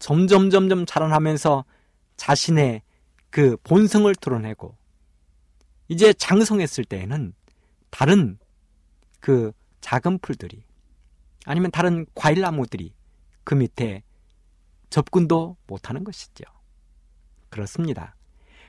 점점 0.00 0.50
점점 0.50 0.84
자라나면서 0.84 1.64
자신의 2.16 2.82
그 3.30 3.56
본성을 3.58 4.12
드러내고 4.16 4.76
이제 5.86 6.12
장성했을 6.12 6.86
때에는 6.86 7.34
다른 7.90 8.36
그 9.20 9.52
작은 9.80 10.18
풀들이 10.18 10.64
아니면 11.44 11.70
다른 11.70 12.04
과일나무들이 12.16 12.92
그 13.44 13.54
밑에 13.54 14.02
접근도 14.90 15.56
못하는 15.68 16.02
것이죠. 16.02 16.57
그렇습니다. 17.50 18.14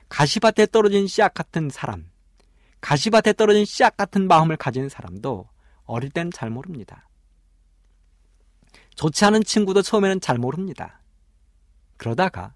가시밭에 0.08 0.66
떨어진 0.66 1.06
씨앗 1.06 1.34
같은 1.34 1.70
사람, 1.70 2.10
가시밭에 2.80 3.34
떨어진 3.34 3.64
씨앗 3.64 3.96
같은 3.96 4.26
마음을 4.26 4.56
가진 4.56 4.88
사람도 4.88 5.48
어릴 5.84 6.10
때는 6.10 6.30
잘 6.30 6.50
모릅니다. 6.50 7.08
좋지 8.94 9.24
않은 9.24 9.44
친구도 9.44 9.82
처음에는 9.82 10.20
잘 10.20 10.38
모릅니다. 10.38 11.00
그러다가 11.96 12.54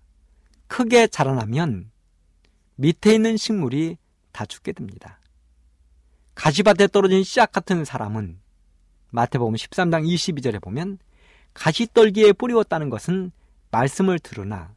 크게 0.66 1.06
자라나면 1.06 1.90
밑에 2.76 3.14
있는 3.14 3.36
식물이 3.36 3.98
다 4.32 4.44
죽게 4.44 4.72
됩니다. 4.72 5.20
가시밭에 6.34 6.88
떨어진 6.88 7.22
씨앗 7.22 7.52
같은 7.52 7.84
사람은 7.84 8.40
마태복음 9.10 9.54
13장 9.54 10.04
22절에 10.06 10.60
보면 10.60 10.98
가시떨기에 11.54 12.32
뿌리웠다는 12.32 12.90
것은 12.90 13.30
말씀을 13.70 14.18
들으나 14.18 14.74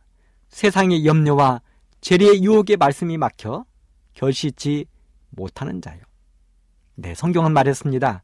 세상의 0.50 1.06
염려와 1.06 1.62
재리의 2.02 2.44
유혹의 2.44 2.78
말씀이 2.78 3.18
막혀 3.18 3.66
결실치 4.14 4.86
못하는 5.30 5.82
자요. 5.82 6.00
네, 6.96 7.14
성경은 7.14 7.54
말했습니다. 7.54 8.24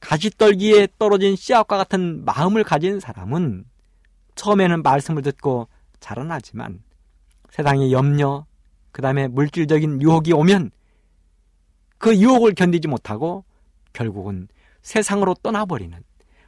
가시떨기에 0.00 0.88
떨어진 0.98 1.36
씨앗과 1.36 1.76
같은 1.76 2.24
마음을 2.24 2.64
가진 2.64 3.00
사람은 3.00 3.64
처음에는 4.34 4.82
말씀을 4.82 5.22
듣고 5.22 5.68
자라나지만 6.00 6.82
세상의 7.50 7.92
염려, 7.92 8.46
그 8.90 9.00
다음에 9.00 9.28
물질적인 9.28 10.02
유혹이 10.02 10.32
오면 10.32 10.70
그 11.98 12.16
유혹을 12.16 12.54
견디지 12.54 12.88
못하고 12.88 13.44
결국은 13.92 14.48
세상으로 14.82 15.34
떠나버리는 15.42 15.96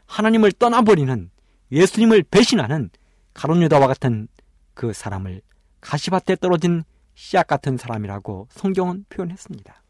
하나님을 0.06 0.52
떠나버리는 0.52 1.30
예수님을 1.72 2.24
배신하는 2.24 2.90
가론유다와 3.34 3.86
같은 3.86 4.28
그 4.76 4.92
사람을 4.92 5.40
가시밭에 5.80 6.36
떨어진 6.36 6.84
씨앗 7.14 7.46
같은 7.46 7.78
사람이라고 7.78 8.46
성경은 8.50 9.06
표현했습니다. 9.08 9.82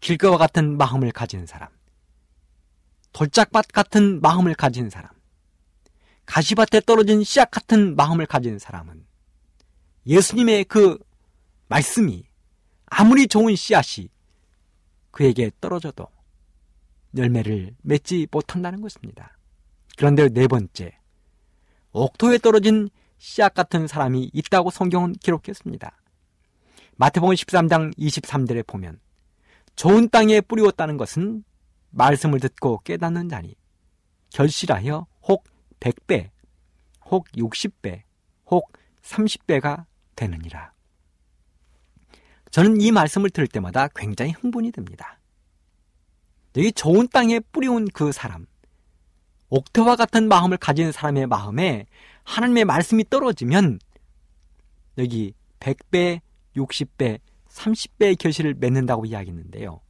길가와 0.00 0.38
같은 0.38 0.78
마음을 0.78 1.12
가진 1.12 1.44
사람, 1.44 1.68
돌짝밭 3.12 3.68
같은 3.68 4.20
마음을 4.22 4.54
가진 4.54 4.88
사람, 4.88 5.10
가시밭에 6.24 6.80
떨어진 6.86 7.22
씨앗 7.22 7.50
같은 7.50 7.94
마음을 7.96 8.24
가진 8.24 8.58
사람은 8.58 9.04
예수님의 10.06 10.64
그 10.64 10.98
말씀이 11.68 12.24
아무리 12.86 13.28
좋은 13.28 13.54
씨앗이 13.54 14.08
그에게 15.10 15.50
떨어져도 15.60 16.08
열매를 17.14 17.76
맺지 17.82 18.26
못한다는 18.30 18.80
것입니다. 18.80 19.36
그런데 19.98 20.30
네 20.30 20.48
번째, 20.48 20.98
옥토에 21.92 22.38
떨어진 22.38 22.88
씨앗 23.22 23.54
같은 23.54 23.86
사람이 23.86 24.32
있다고 24.34 24.70
성경은 24.70 25.12
기록했습니다. 25.12 25.96
마태복음 26.96 27.36
13장 27.36 27.96
23절에 27.96 28.66
보면 28.66 28.98
좋은 29.76 30.08
땅에 30.08 30.40
뿌리웠다는 30.40 30.96
것은 30.96 31.44
말씀을 31.90 32.40
듣고 32.40 32.80
깨닫는 32.80 33.28
자니 33.28 33.54
결실하여 34.30 35.06
혹 35.28 35.44
100배, 35.78 36.30
혹 37.04 37.28
60배, 37.28 38.02
혹 38.46 38.72
30배가 39.02 39.84
되느니라. 40.16 40.72
저는 42.50 42.80
이 42.80 42.90
말씀을 42.90 43.30
들을 43.30 43.46
때마다 43.46 43.86
굉장히 43.94 44.32
흥분이 44.32 44.72
됩니다. 44.72 45.20
여기 46.56 46.72
좋은 46.72 47.06
땅에 47.06 47.38
뿌리온 47.38 47.86
그 47.94 48.10
사람, 48.10 48.46
옥토와 49.54 49.96
같은 49.96 50.28
마음을 50.28 50.56
가진 50.56 50.92
사람의 50.92 51.26
마음에 51.26 51.84
하나님의 52.24 52.64
말씀이 52.64 53.04
떨어지면 53.10 53.80
여기 54.96 55.34
100배, 55.60 56.20
60배, 56.56 57.18
30배의 57.50 58.18
결실을 58.18 58.54
맺는다고 58.54 59.04
이야기했는데요. 59.04 59.82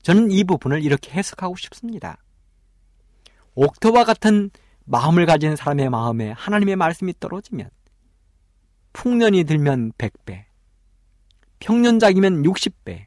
저는 0.00 0.30
이 0.30 0.42
부분을 0.44 0.82
이렇게 0.82 1.10
해석하고 1.10 1.54
싶습니다. 1.56 2.16
옥토와 3.56 4.04
같은 4.04 4.50
마음을 4.86 5.26
가진 5.26 5.54
사람의 5.54 5.90
마음에 5.90 6.30
하나님의 6.30 6.76
말씀이 6.76 7.12
떨어지면 7.20 7.68
풍년이 8.94 9.44
들면 9.44 9.92
100배, 9.98 10.44
평년작이면 11.58 12.42
60배, 12.44 13.04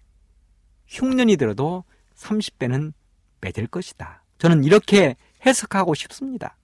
흉년이 0.85 1.38
들어도 1.38 1.85
30배는 2.13 2.93
맺을 3.41 3.65
것이다. 3.65 4.23
저는 4.38 4.63
이렇게 4.63 5.15
해석하고 5.45 5.93
싶습니다. 5.95 6.58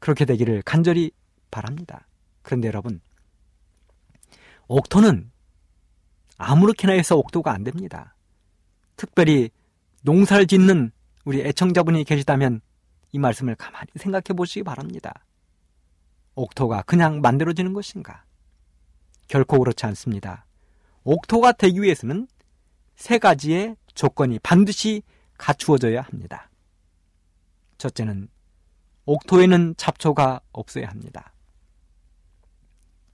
그렇게 0.00 0.24
되기를 0.24 0.62
간절히 0.62 1.10
바랍니다. 1.50 2.06
그런데 2.42 2.68
여러분, 2.68 3.00
옥토는 4.68 5.30
아무렇게나 6.38 6.92
해서 6.92 7.16
옥토가 7.16 7.52
안 7.52 7.64
됩니다. 7.64 8.14
특별히 8.96 9.50
농사를 10.02 10.46
짓는 10.46 10.92
우리 11.24 11.40
애청자분이 11.40 12.04
계시다면 12.04 12.60
이 13.12 13.18
말씀을 13.18 13.54
가만히 13.54 13.86
생각해 13.96 14.36
보시기 14.36 14.62
바랍니다. 14.62 15.12
옥토가 16.34 16.82
그냥 16.82 17.20
만들어지는 17.20 17.72
것인가? 17.72 18.24
결코 19.28 19.58
그렇지 19.58 19.86
않습니다. 19.86 20.44
옥토가 21.04 21.52
되기 21.52 21.82
위해서는 21.82 22.28
세 22.94 23.18
가지의 23.18 23.76
조건이 23.94 24.38
반드시 24.38 25.02
갖추어져야 25.38 26.02
합니다. 26.02 26.50
첫째는 27.78 28.28
옥토에는 29.04 29.74
잡초가 29.76 30.40
없어야 30.52 30.88
합니다. 30.88 31.32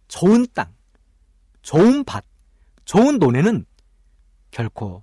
좋은 0.09 0.47
땅, 0.55 0.75
좋은 1.63 2.05
밭, 2.05 2.25
좋은 2.85 3.19
논에는 3.19 3.65
결코 4.51 5.03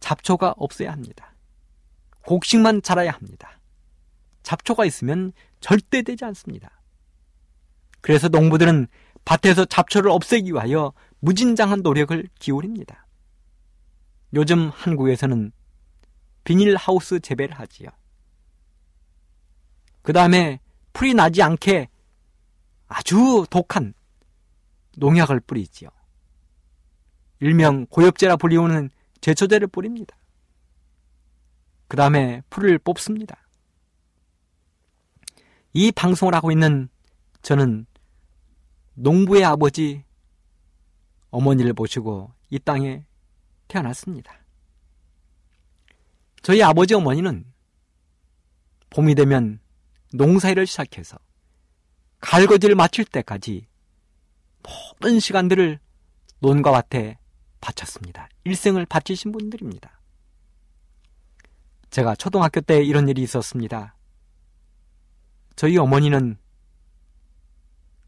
잡초가 0.00 0.54
없어야 0.56 0.92
합니다. 0.92 1.34
곡식만 2.22 2.82
자라야 2.82 3.12
합니다. 3.12 3.60
잡초가 4.42 4.84
있으면 4.84 5.32
절대 5.60 6.02
되지 6.02 6.24
않습니다. 6.24 6.80
그래서 8.00 8.28
농부들은 8.28 8.86
밭에서 9.24 9.64
잡초를 9.64 10.10
없애기 10.10 10.52
위하여 10.52 10.92
무진장한 11.18 11.82
노력을 11.82 12.28
기울입니다. 12.38 13.06
요즘 14.34 14.68
한국에서는 14.68 15.50
비닐하우스 16.44 17.18
재배를 17.18 17.58
하지요. 17.58 17.88
그 20.06 20.12
다음에 20.12 20.60
풀이 20.92 21.14
나지 21.14 21.42
않게 21.42 21.88
아주 22.86 23.44
독한 23.50 23.92
농약을 24.98 25.40
뿌리지요. 25.40 25.88
일명 27.40 27.86
고엽제라 27.86 28.36
불리우는 28.36 28.90
제초제를 29.20 29.66
뿌립니다. 29.66 30.16
그 31.88 31.96
다음에 31.96 32.40
풀을 32.50 32.78
뽑습니다. 32.78 33.36
이 35.72 35.90
방송을 35.90 36.36
하고 36.36 36.52
있는 36.52 36.88
저는 37.42 37.84
농부의 38.94 39.44
아버지 39.44 40.04
어머니를 41.30 41.72
모시고 41.72 42.32
이 42.50 42.60
땅에 42.60 43.04
태어났습니다. 43.66 44.32
저희 46.42 46.62
아버지 46.62 46.94
어머니는 46.94 47.44
봄이 48.90 49.16
되면 49.16 49.58
농사일을 50.12 50.66
시작해서 50.66 51.18
갈거지를 52.20 52.74
마칠 52.74 53.04
때까지 53.04 53.66
모든 54.62 55.20
시간들을 55.20 55.78
논과 56.40 56.72
밭에 56.72 57.18
바쳤습니다. 57.60 58.28
일생을 58.44 58.86
바치신 58.86 59.32
분들입니다. 59.32 60.00
제가 61.90 62.14
초등학교 62.14 62.60
때 62.60 62.82
이런 62.82 63.08
일이 63.08 63.22
있었습니다. 63.22 63.96
저희 65.54 65.78
어머니는 65.78 66.36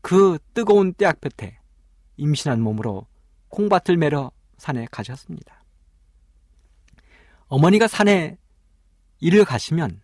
그 0.00 0.38
뜨거운 0.54 0.94
떼약볕에 0.94 1.58
임신한 2.16 2.60
몸으로 2.60 3.06
콩밭을 3.48 3.96
매러 3.96 4.30
산에 4.58 4.86
가셨습니다. 4.90 5.64
어머니가 7.46 7.88
산에 7.88 8.36
일을 9.20 9.44
가시면 9.44 10.02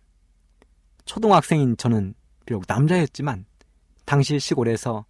초등학생인 1.05 1.77
저는 1.77 2.13
비록 2.45 2.65
남자였지만 2.67 3.45
당시 4.05 4.39
시골에서 4.39 5.05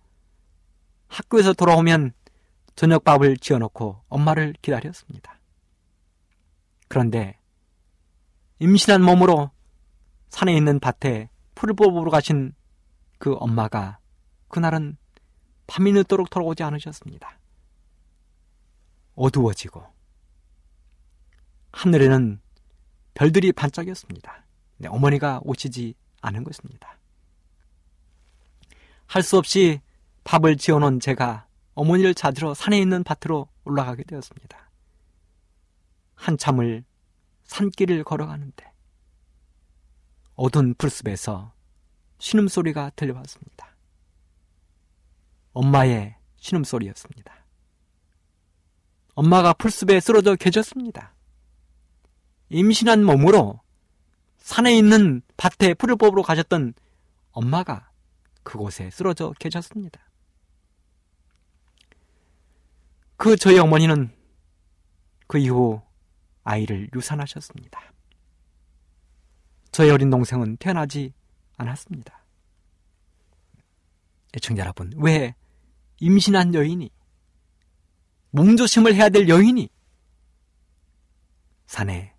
학교에서 1.07 1.53
돌아오면 1.53 2.13
저녁밥을 2.75 3.37
지어놓고 3.37 4.03
엄마를 4.09 4.53
기다렸습니다. 4.61 5.39
그런데 6.87 7.39
임신한 8.59 9.01
몸으로 9.01 9.51
산에 10.29 10.55
있는 10.55 10.79
밭에 10.79 11.29
풀을 11.55 11.73
뽑으러 11.75 12.11
가신 12.11 12.53
그 13.17 13.33
엄마가 13.35 13.99
그날은 14.49 14.97
밤이 15.67 15.91
늦도록 15.93 16.29
돌아오지 16.29 16.63
않으셨습니다. 16.63 17.39
어두워지고 19.15 19.83
하늘에는 21.71 22.41
별들이 23.13 23.51
반짝였습니다. 23.51 24.44
네, 24.77 24.87
어머니가 24.89 25.41
오시지 25.43 25.95
않은 26.21 26.43
것입니다. 26.43 26.97
할 29.07 29.21
수 29.23 29.37
없이 29.37 29.81
밥을 30.23 30.57
지어놓은 30.57 30.99
제가 30.99 31.47
어머니를 31.75 32.13
찾으러 32.15 32.53
산에 32.53 32.79
있는 32.79 33.03
밭으로 33.03 33.47
올라가게 33.63 34.03
되었습니다. 34.03 34.69
한참을 36.15 36.83
산길을 37.43 38.03
걸어가는데 38.03 38.71
어두운 40.35 40.73
풀숲에서 40.75 41.53
신음소리가 42.17 42.91
들려왔습니다. 42.95 43.75
엄마의 45.53 46.15
신음소리였습니다. 46.37 47.45
엄마가 49.13 49.53
풀숲에 49.53 49.99
쓰러져 49.99 50.35
계셨습니다. 50.35 51.13
임신한 52.49 53.03
몸으로 53.03 53.61
산에 54.45 54.77
있는 54.77 55.23
밭에 55.37 55.73
풀을 55.73 55.95
뽑으러 55.95 56.21
가셨던 56.21 56.75
엄마가 57.31 57.89
그곳에 58.43 58.91
쓰러져 58.91 59.33
계셨습니다. 59.39 59.99
그 63.17 63.35
저희 63.37 63.57
어머니는 63.57 64.15
그 65.25 65.39
이후 65.39 65.81
아이를 66.43 66.91
유산하셨습니다. 66.93 67.91
저희 69.71 69.89
어린 69.89 70.11
동생은 70.11 70.57
태어나지 70.57 71.11
않았습니다. 71.57 72.23
애청자 74.35 74.61
여러분, 74.61 74.93
왜 74.97 75.33
임신한 75.99 76.53
여인이 76.53 76.91
몸조심을 78.29 78.93
해야 78.93 79.09
될 79.09 79.27
여인이 79.27 79.67
산에 81.65 82.14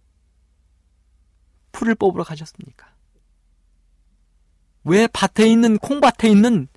풀을 1.77 1.95
뽑으러 1.95 2.25
가셨습니까? 2.25 2.91
왜 4.85 5.07
밭에 5.09 5.47
있는 5.47 5.77
콩밭에 5.77 6.27
있는 6.31 6.69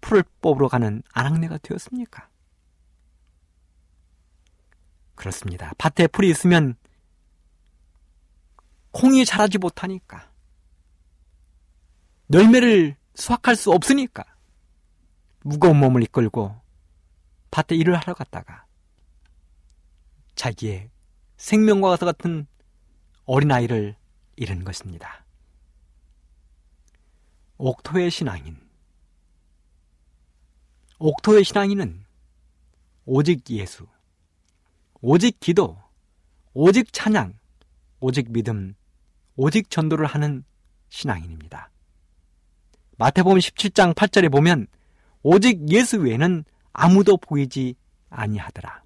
풀을 0.00 0.24
뽑으러 0.40 0.68
가는 0.68 1.02
아낙네가 1.12 1.58
되었습니까? 1.58 2.30
그렇습니다. 5.16 5.74
밭에 5.76 6.06
풀이 6.06 6.30
있으면 6.30 6.76
콩이 8.92 9.26
자라지 9.26 9.58
못하니까 9.58 10.32
열매를 12.32 12.96
수확할 13.16 13.54
수 13.54 13.70
없으니까 13.70 14.24
무거운 15.40 15.78
몸을 15.78 16.02
이끌고 16.04 16.58
밭에 17.50 17.76
일을 17.76 17.96
하러 17.96 18.14
갔다가 18.14 18.64
자기의 20.36 20.90
생명과 21.36 21.96
같은 21.96 22.46
어린아이를 23.30 23.94
잃은 24.34 24.64
것입니다. 24.64 25.24
옥토의 27.58 28.10
신앙인 28.10 28.56
옥토의 30.98 31.44
신앙인은 31.44 32.04
오직 33.04 33.48
예수, 33.50 33.86
오직 35.00 35.38
기도, 35.38 35.78
오직 36.54 36.92
찬양, 36.92 37.38
오직 38.00 38.32
믿음, 38.32 38.74
오직 39.36 39.70
전도를 39.70 40.06
하는 40.06 40.42
신앙인입니다. 40.88 41.70
마태복음 42.98 43.38
17장 43.38 43.94
8절에 43.94 44.32
보면 44.32 44.66
오직 45.22 45.70
예수 45.70 46.00
외에는 46.00 46.44
아무도 46.72 47.16
보이지 47.16 47.76
아니하더라. 48.08 48.82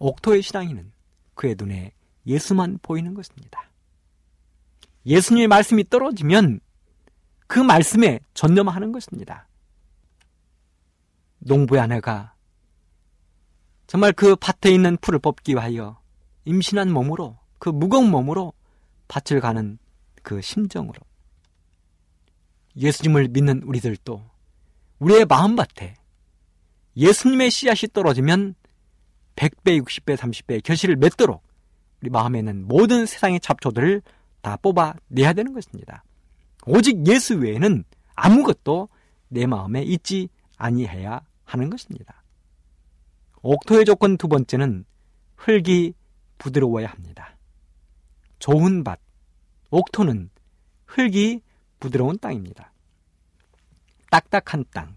옥토의 0.00 0.42
신앙인은 0.42 0.92
그의 1.34 1.54
눈에 1.58 1.95
예수만 2.26 2.78
보이는 2.82 3.14
것입니다. 3.14 3.70
예수님의 5.06 5.48
말씀이 5.48 5.84
떨어지면 5.88 6.60
그 7.46 7.60
말씀에 7.60 8.20
전념하는 8.34 8.92
것입니다. 8.92 9.48
농부의 11.38 11.80
아내가 11.82 12.34
정말 13.86 14.12
그 14.12 14.34
밭에 14.34 14.72
있는 14.72 14.96
풀을 14.96 15.20
뽑기 15.20 15.52
위하여 15.52 16.00
임신한 16.44 16.90
몸으로 16.90 17.38
그 17.58 17.68
무거운 17.68 18.10
몸으로 18.10 18.52
밭을 19.06 19.40
가는 19.40 19.78
그 20.22 20.40
심정으로 20.40 20.98
예수님을 22.76 23.28
믿는 23.28 23.62
우리들도 23.62 24.28
우리의 24.98 25.24
마음밭에 25.26 25.94
예수님의 26.96 27.50
씨앗이 27.50 27.92
떨어지면 27.92 28.54
100배, 29.36 29.80
60배, 29.82 30.16
30배 30.16 30.64
결실을 30.64 30.96
맺도록 30.96 31.45
우리 32.06 32.10
마음에는 32.10 32.68
모든 32.68 33.04
세상의 33.04 33.40
잡초들을 33.40 34.00
다 34.40 34.56
뽑아내야 34.58 35.32
되는 35.32 35.52
것입니다. 35.52 36.04
오직 36.64 37.04
예수 37.08 37.34
외에는 37.34 37.82
아무것도 38.14 38.88
내 39.26 39.46
마음에 39.46 39.82
있지 39.82 40.28
아니해야 40.56 41.20
하는 41.44 41.68
것입니다. 41.68 42.22
옥토의 43.42 43.84
조건 43.84 44.16
두 44.16 44.28
번째는 44.28 44.84
흙이 45.34 45.94
부드러워야 46.38 46.86
합니다. 46.86 47.36
좋은 48.38 48.84
밭, 48.84 49.00
옥토는 49.70 50.30
흙이 50.86 51.40
부드러운 51.80 52.18
땅입니다. 52.20 52.72
딱딱한 54.12 54.64
땅, 54.72 54.96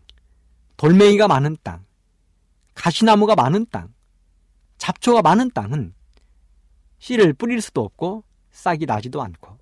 돌멩이가 0.77 1.27
많은 1.27 1.57
땅, 1.63 1.83
가시나무가 2.75 3.33
많은 3.33 3.65
땅, 3.71 3.91
잡초가 4.77 5.23
많은 5.23 5.49
땅은 5.49 5.95
씨를 6.99 7.33
뿌릴 7.33 7.61
수도 7.61 7.83
없고 7.83 8.23
싹이 8.51 8.85
나지도 8.85 9.21
않고 9.21 9.57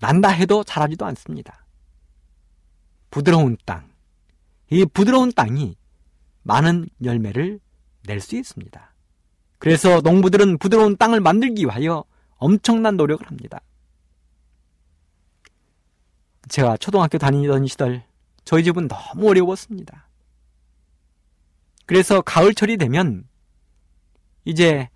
난다 0.00 0.28
해도 0.28 0.64
자라지도 0.64 1.06
않습니다. 1.06 1.64
부드러운 3.10 3.56
땅, 3.64 3.90
이 4.70 4.84
부드러운 4.86 5.32
땅이 5.32 5.76
많은 6.42 6.88
열매를 7.02 7.60
낼 8.06 8.20
수 8.20 8.36
있습니다. 8.36 8.92
그래서 9.58 10.00
농부들은 10.02 10.58
부드러운 10.58 10.96
땅을 10.96 11.20
만들기 11.20 11.62
위하여 11.62 12.04
엄청난 12.36 12.96
노력을 12.96 13.26
합니다. 13.26 13.60
제가 16.48 16.76
초등학교 16.76 17.16
다니던 17.16 17.66
시절 17.66 18.04
저희 18.44 18.62
집은 18.62 18.88
너무 18.88 19.30
어려웠습니다. 19.30 20.06
그래서 21.86 22.20
가을철이 22.20 22.76
되면 22.76 23.26
이제 24.44 24.90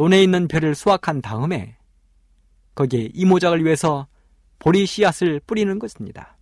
논에 0.00 0.22
있는 0.22 0.48
벼를 0.48 0.74
수확한 0.74 1.20
다음에 1.20 1.76
거기에 2.74 3.10
이모작을 3.12 3.62
위해서 3.66 4.06
보리 4.58 4.86
씨앗을 4.86 5.40
뿌리는 5.40 5.78
것입니다. 5.78 6.38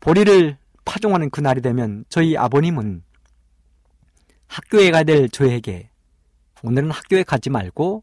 보리를 0.00 0.56
파종하는 0.86 1.28
그날이 1.28 1.60
되면 1.60 2.06
저희 2.08 2.38
아버님은 2.38 3.02
학교에 4.46 4.90
가야 4.90 5.04
될 5.04 5.28
저에게 5.28 5.90
오늘은 6.62 6.90
학교에 6.90 7.22
가지 7.22 7.50
말고 7.50 8.02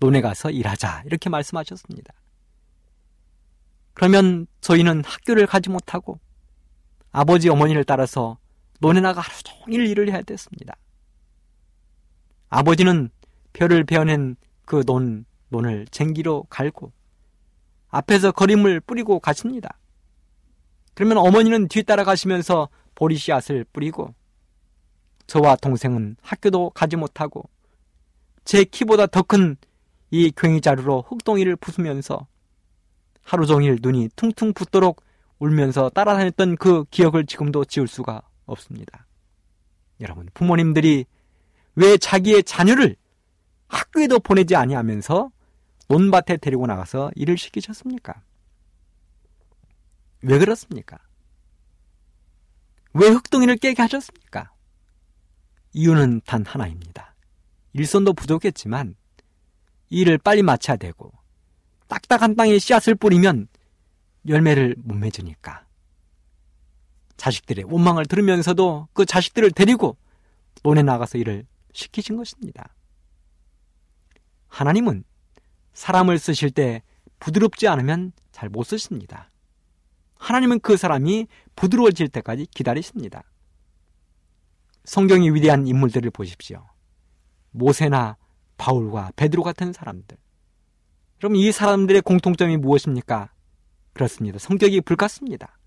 논에 0.00 0.20
가서 0.20 0.50
일하자 0.50 1.04
이렇게 1.06 1.30
말씀하셨습니다. 1.30 2.12
그러면 3.94 4.48
저희는 4.62 5.04
학교를 5.04 5.46
가지 5.46 5.70
못하고 5.70 6.18
아버지 7.12 7.48
어머니를 7.48 7.84
따라서 7.84 8.36
논에 8.80 9.00
나가 9.00 9.20
하루 9.20 9.32
종일 9.44 9.86
일을 9.86 10.08
해야 10.10 10.22
됐습니다. 10.22 10.74
아버지는 12.52 13.10
벼를 13.52 13.84
베어낸 13.84 14.36
그 14.64 14.84
논, 14.84 15.24
논을 15.48 15.86
쟁기로 15.90 16.44
갈고 16.48 16.92
앞에서 17.88 18.32
거림을 18.32 18.80
뿌리고 18.80 19.20
가십니다. 19.20 19.78
그러면 20.94 21.18
어머니는 21.18 21.68
뒤따라 21.68 22.04
가시면서 22.04 22.68
보리 22.94 23.16
씨앗을 23.16 23.64
뿌리고 23.72 24.14
저와 25.26 25.56
동생은 25.56 26.16
학교도 26.22 26.70
가지 26.70 26.96
못하고 26.96 27.48
제 28.44 28.64
키보다 28.64 29.06
더 29.06 29.22
큰 29.22 29.56
이 30.14 30.30
괭이자루로 30.30 31.06
흙동이를 31.08 31.56
부수면서 31.56 32.26
하루 33.24 33.46
종일 33.46 33.78
눈이 33.80 34.10
퉁퉁 34.14 34.52
붓도록 34.52 35.02
울면서 35.38 35.88
따라다녔던 35.88 36.56
그 36.56 36.84
기억을 36.90 37.24
지금도 37.24 37.64
지울 37.64 37.88
수가 37.88 38.20
없습니다. 38.44 39.06
여러분, 40.02 40.28
부모님들이 40.34 41.06
왜 41.74 41.96
자기의 41.96 42.44
자녀를 42.44 42.96
학교에도 43.68 44.18
보내지 44.18 44.54
아니하면서 44.56 45.30
논밭에 45.88 46.38
데리고 46.38 46.66
나가서 46.66 47.10
일을 47.14 47.38
시키셨습니까? 47.38 48.22
왜 50.22 50.38
그렇습니까? 50.38 50.98
왜 52.94 53.08
흙동이를 53.08 53.56
깨게 53.56 53.80
하셨습니까? 53.82 54.52
이유는 55.72 56.20
단 56.26 56.44
하나입니다. 56.44 57.14
일손도 57.72 58.12
부족했지만 58.12 58.94
일을 59.88 60.18
빨리 60.18 60.42
마쳐야 60.42 60.76
되고 60.76 61.12
딱딱한 61.88 62.36
땅에 62.36 62.58
씨앗을 62.58 62.94
뿌리면 62.94 63.48
열매를 64.28 64.76
못 64.78 64.94
맺으니까. 64.94 65.66
자식들의 67.16 67.64
원망을 67.64 68.06
들으면서도 68.06 68.88
그 68.92 69.04
자식들을 69.04 69.50
데리고 69.52 69.96
논에 70.62 70.82
나가서 70.82 71.18
일을 71.18 71.46
시키신 71.72 72.16
것입니다. 72.16 72.74
하나님은 74.48 75.04
사람을 75.72 76.18
쓰실 76.18 76.50
때 76.50 76.82
부드럽지 77.20 77.68
않으면 77.68 78.12
잘 78.32 78.48
못 78.48 78.64
쓰십니다. 78.64 79.30
하나님은 80.16 80.60
그 80.60 80.76
사람이 80.76 81.26
부드러워질 81.56 82.08
때까지 82.08 82.46
기다리십니다. 82.46 83.24
성경의 84.84 85.34
위대한 85.34 85.66
인물들을 85.66 86.10
보십시오. 86.10 86.66
모세나 87.50 88.16
바울과 88.56 89.12
베드로 89.16 89.42
같은 89.42 89.72
사람들. 89.72 90.16
그럼 91.18 91.36
이 91.36 91.52
사람들의 91.52 92.02
공통점이 92.02 92.56
무엇입니까? 92.56 93.32
그렇습니다. 93.92 94.38
성격이 94.38 94.80
불같습니다. 94.82 95.58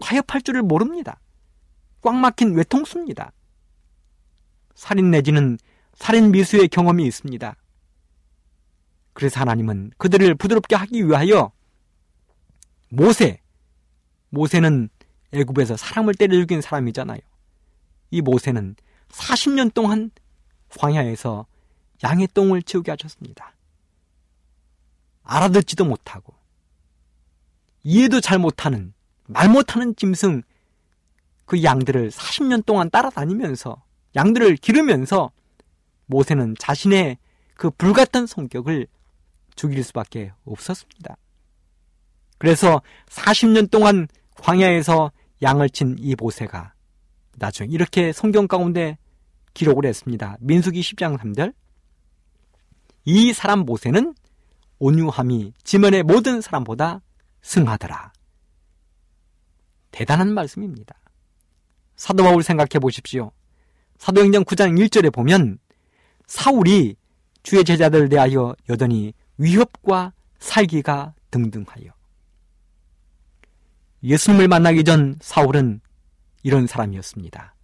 타협할 0.00 0.42
줄을 0.42 0.62
모릅니다. 0.62 1.20
꽉 2.02 2.14
막힌 2.14 2.54
외통수입니다. 2.54 3.32
살인 4.74 5.10
내지는 5.10 5.58
살인 5.94 6.32
미수의 6.32 6.68
경험이 6.68 7.06
있습니다. 7.06 7.56
그래서 9.12 9.40
하나님은 9.40 9.92
그들을 9.98 10.34
부드럽게 10.34 10.74
하기 10.76 11.06
위하여 11.06 11.52
모세, 12.88 13.40
모세는 14.30 14.88
애굽에서 15.32 15.76
사람을 15.76 16.14
때려 16.14 16.34
죽인 16.36 16.60
사람이잖아요. 16.60 17.20
이 18.10 18.20
모세는 18.20 18.76
40년 19.08 19.72
동안 19.72 20.10
광야에서 20.78 21.46
양의 22.04 22.28
똥을 22.34 22.62
치우게 22.62 22.90
하셨습니다. 22.90 23.54
알아듣지도 25.22 25.84
못하고 25.84 26.34
이해도 27.84 28.20
잘 28.20 28.38
못하는 28.38 28.92
말 29.26 29.48
못하는 29.48 29.94
짐승 29.96 30.42
그 31.44 31.62
양들을 31.62 32.10
40년 32.10 32.64
동안 32.64 32.90
따라다니면서 32.90 33.82
양들을 34.16 34.56
기르면서 34.56 35.30
모세는 36.06 36.56
자신의 36.58 37.18
그 37.54 37.70
불같은 37.70 38.26
성격을 38.26 38.86
죽일 39.54 39.82
수밖에 39.84 40.32
없었습니다. 40.44 41.16
그래서 42.38 42.82
40년 43.06 43.70
동안 43.70 44.08
광야에서 44.36 45.12
양을 45.42 45.70
친 45.70 45.96
이 45.98 46.14
모세가 46.16 46.74
나중에 47.36 47.68
이렇게 47.70 48.12
성경 48.12 48.46
가운데 48.46 48.98
기록을 49.54 49.86
했습니다. 49.86 50.36
민수기 50.40 50.80
10장 50.80 51.18
3절. 51.18 51.54
이 53.04 53.32
사람 53.32 53.60
모세는 53.60 54.14
온유함이 54.78 55.52
지면의 55.64 56.02
모든 56.02 56.40
사람보다 56.40 57.00
승하더라. 57.42 58.12
대단한 59.90 60.32
말씀입니다. 60.34 60.98
사도 61.96 62.22
바울 62.24 62.42
생각해 62.42 62.78
보십시오. 62.80 63.32
사도행전 64.02 64.44
9장 64.44 64.84
1절에 64.84 65.12
보면 65.12 65.60
사울이 66.26 66.96
주의 67.44 67.64
제자들 67.64 68.08
대하여 68.08 68.52
여전히 68.68 69.12
위협과 69.38 70.12
살기가 70.40 71.14
등등하여 71.30 71.84
예수님을 74.02 74.48
만나기 74.48 74.82
전 74.82 75.16
사울은 75.20 75.80
이런 76.42 76.66
사람이었습니다. 76.66 77.54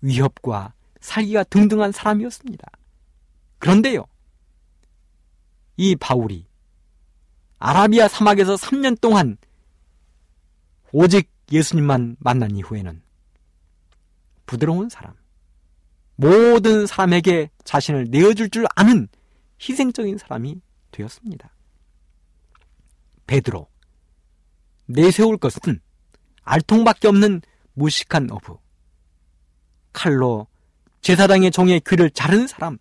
위협과 0.00 0.72
살기가 1.02 1.44
등등한 1.44 1.92
사람이었습니다. 1.92 2.66
그런데요, 3.58 4.06
이 5.76 5.96
바울이 5.96 6.46
아라비아 7.58 8.08
사막에서 8.08 8.54
3년 8.54 8.98
동안 9.02 9.36
오직 10.92 11.30
예수님만 11.50 12.16
만난 12.20 12.56
이후에는 12.56 13.02
부드러운 14.46 14.88
사람, 14.88 15.14
모든 16.16 16.86
사람에게 16.86 17.50
자신을 17.64 18.06
내어줄 18.10 18.50
줄 18.50 18.66
아는 18.74 19.08
희생적인 19.60 20.18
사람이 20.18 20.60
되었습니다. 20.90 21.50
베드로, 23.26 23.68
내세울 24.86 25.38
것은 25.38 25.80
알통밖에 26.42 27.08
없는 27.08 27.40
무식한 27.74 28.30
어부, 28.30 28.58
칼로 29.92 30.46
제사장의 31.00 31.50
종의 31.50 31.80
귀를 31.86 32.10
자른 32.10 32.46
사람, 32.46 32.78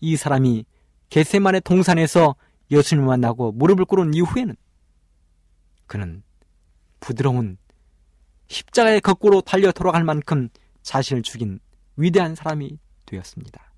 이 0.00 0.16
사람이 0.16 0.64
겟세만의 1.10 1.60
동산에서 1.62 2.34
예수님을 2.70 3.06
만나고 3.06 3.52
무릎을 3.52 3.84
꿇은 3.84 4.14
이후에는 4.14 4.56
그는 5.86 6.22
부드러운 7.00 7.58
십자가의 8.48 9.00
거꾸로 9.00 9.40
달려 9.40 9.70
돌아갈 9.70 10.04
만큼 10.04 10.48
자신을 10.82 11.22
죽인 11.22 11.60
위대한 11.96 12.34
사람이 12.34 12.78
되었습니다. 13.06 13.72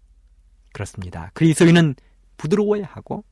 그렇습니다. 0.72 1.30
그리스도인은 1.34 1.94
부드러워야 2.36 2.84
하고 2.84 3.24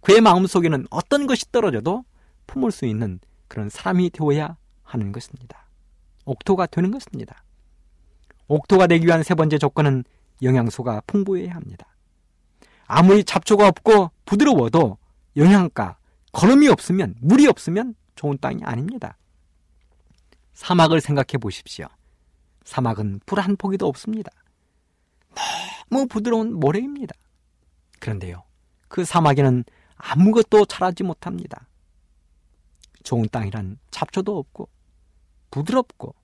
그의 0.00 0.20
마음속에는 0.20 0.86
어떤 0.90 1.26
것이 1.26 1.50
떨어져도 1.50 2.04
품을 2.46 2.72
수 2.72 2.86
있는 2.86 3.20
그런 3.46 3.68
사람이 3.68 4.10
되어야 4.10 4.56
하는 4.82 5.12
것입니다. 5.12 5.66
옥토가 6.24 6.66
되는 6.66 6.90
것입니다. 6.90 7.42
옥토가 8.48 8.86
되기 8.86 9.06
위한 9.06 9.22
세 9.22 9.34
번째 9.34 9.58
조건은 9.58 10.04
영양소가 10.42 11.02
풍부해야 11.06 11.54
합니다. 11.54 11.86
아무리 12.86 13.22
잡초가 13.22 13.68
없고 13.68 14.10
부드러워도 14.24 14.98
영양가, 15.36 15.98
걸음이 16.32 16.68
없으면, 16.68 17.14
물이 17.20 17.46
없으면 17.46 17.94
좋은 18.14 18.38
땅이 18.40 18.62
아닙니다. 18.64 19.16
사막을 20.54 21.00
생각해 21.00 21.38
보십시오. 21.40 21.86
사막은 22.68 23.20
불 23.24 23.40
한 23.40 23.56
포기도 23.56 23.86
없습니다. 23.86 24.30
너무 25.88 26.06
부드러운 26.06 26.52
모래입니다. 26.52 27.14
그런데요, 27.98 28.44
그 28.88 29.06
사막에는 29.06 29.64
아무것도 29.96 30.66
자라지 30.66 31.02
못합니다. 31.02 31.66
좋은 33.04 33.26
땅이란 33.32 33.78
잡초도 33.90 34.36
없고, 34.36 34.68
부드럽고, 35.50 36.14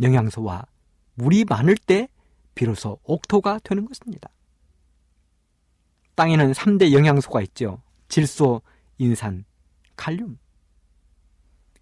영양소와 0.00 0.66
물이 1.14 1.44
많을 1.46 1.76
때 1.76 2.08
비로소 2.54 3.00
옥토가 3.02 3.58
되는 3.64 3.86
것입니다. 3.86 4.30
땅에는 6.14 6.52
3대 6.52 6.92
영양소가 6.92 7.42
있죠. 7.42 7.82
질소, 8.08 8.62
인산, 8.98 9.44
칼륨. 9.96 10.38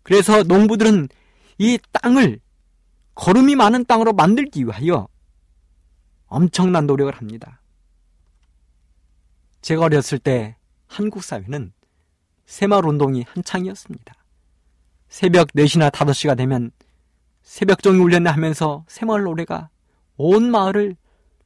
그래서 0.02 0.42
농부들은 0.42 1.08
이 1.58 1.78
땅을 1.92 2.40
거름이 3.14 3.54
많은 3.56 3.84
땅으로 3.84 4.12
만들기 4.12 4.64
위하여 4.64 5.08
엄청난 6.26 6.86
노력을 6.86 7.14
합니다. 7.14 7.60
제가 9.60 9.84
어렸을 9.84 10.18
때 10.18 10.56
한국 10.86 11.22
사회는 11.22 11.72
새마을 12.46 12.86
운동이 12.86 13.24
한창이었습니다. 13.28 14.14
새벽 15.08 15.48
4시나 15.48 15.90
5시가 15.90 16.36
되면 16.36 16.70
새벽종이 17.42 17.98
울렸네 17.98 18.30
하면서 18.30 18.84
새마을 18.88 19.22
노래가 19.22 19.70
온 20.16 20.50
마을을 20.50 20.96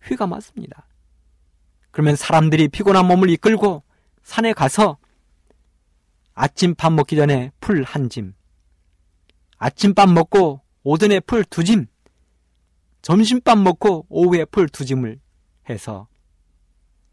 휘감았습니다. 0.04 0.86
그러면 1.90 2.16
사람들이 2.16 2.68
피곤한 2.68 3.06
몸을 3.06 3.30
이끌고 3.30 3.82
산에 4.22 4.52
가서 4.52 4.98
아침밥 6.34 6.92
먹기 6.92 7.16
전에 7.16 7.50
풀 7.60 7.82
한 7.82 8.08
짐, 8.08 8.34
아침밥 9.58 10.10
먹고 10.10 10.60
오전에 10.90 11.20
풀 11.20 11.44
두 11.44 11.64
짐, 11.64 11.86
점심밥 13.02 13.58
먹고 13.58 14.06
오후에 14.08 14.46
풀 14.46 14.70
두 14.70 14.86
짐을 14.86 15.20
해서 15.68 16.08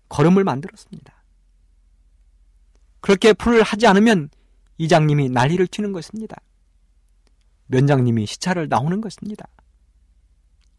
거름을 0.08 0.46
만들었습니다. 0.46 1.14
그렇게 3.02 3.34
풀을 3.34 3.64
하지 3.64 3.86
않으면 3.86 4.30
이장님이 4.78 5.28
난리를 5.28 5.68
치는 5.68 5.92
것입니다. 5.92 6.38
면장님이 7.66 8.26
시차를 8.28 8.70
나오는 8.70 9.02
것입니다. 9.02 9.46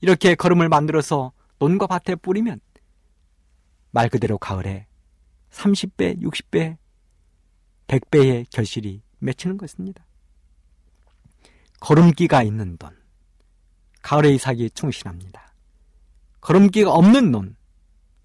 이렇게 0.01 0.35
걸음을 0.35 0.71
만들어서 0.71 1.33
논과 1.59 1.87
밭에 1.89 2.15
뿌리면 2.15 2.63
말 3.91 4.09
그대로 4.09 4.39
가을에 4.39 4.87
30배, 5.51 6.23
60배, 6.23 6.79
100배의 7.89 8.47
결실이 8.49 9.03
맺히는 9.19 9.59
것입니다. 9.59 10.06
걸음기가 11.81 12.43
있는 12.43 12.77
돈. 12.77 12.97
가을에 14.03 14.31
이삭이 14.31 14.71
충실합니다. 14.71 15.53
걸음기가 16.41 16.93
없는 16.93 17.31
논. 17.31 17.57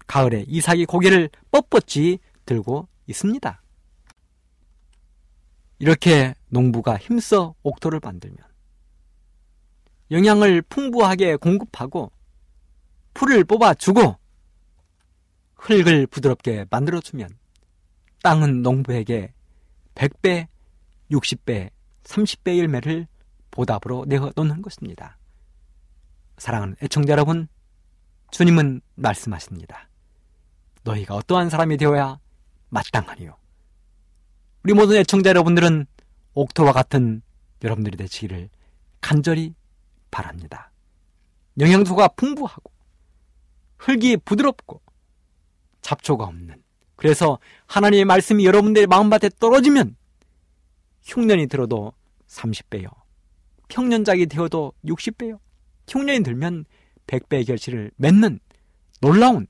가을에 0.06 0.44
이삭이 0.46 0.86
고개를 0.86 1.30
뻣뻣이 1.50 2.18
들고 2.46 2.88
있습니다. 3.06 3.62
이렇게 5.78 6.34
농부가 6.48 6.96
힘써 6.96 7.54
옥토를 7.62 8.00
만들면 8.02 8.38
영양을 10.12 10.62
풍부하게 10.62 11.36
공급하고 11.36 12.12
풀을 13.14 13.44
뽑아주고 13.44 14.16
흙을 15.56 16.06
부드럽게 16.06 16.66
만들어주면 16.70 17.30
땅은 18.22 18.62
농부에게 18.62 19.32
100배, 19.94 20.46
60배, 21.10 21.70
30배 22.04 22.58
열매를 22.58 23.06
보답으로 23.52 24.04
내어놓는 24.08 24.62
것입니다. 24.62 25.16
사랑하는 26.38 26.74
애청자 26.82 27.12
여러분, 27.12 27.46
주님은 28.32 28.80
말씀하십니다. 28.96 29.88
너희가 30.82 31.14
어떠한 31.14 31.50
사람이 31.50 31.76
되어야 31.76 32.18
마땅하리요. 32.70 33.36
우리 34.64 34.72
모든 34.74 34.96
애청자 34.96 35.30
여러분들은 35.30 35.86
옥토와 36.34 36.72
같은 36.72 37.22
여러분들이 37.62 37.96
되시기를 37.96 38.48
간절히 39.00 39.54
바랍니다. 40.10 40.72
영양소가 41.60 42.08
풍부하고 42.08 42.72
흙이 43.78 44.16
부드럽고 44.18 44.80
잡초가 45.82 46.24
없는 46.24 46.62
그래서 46.96 47.38
하나님의 47.66 48.04
말씀이 48.04 48.46
여러분들의 48.46 48.86
마음밭에 48.86 49.30
떨어지면 49.38 49.96
흉년이 51.02 51.48
들어도 51.48 51.92
30배요. 52.28 53.01
평년작이 53.72 54.26
되어도 54.26 54.74
60배요. 54.84 55.38
흉년이 55.88 56.22
들면 56.22 56.66
100배의 57.06 57.46
결실을 57.46 57.90
맺는 57.96 58.38
놀라운 59.00 59.46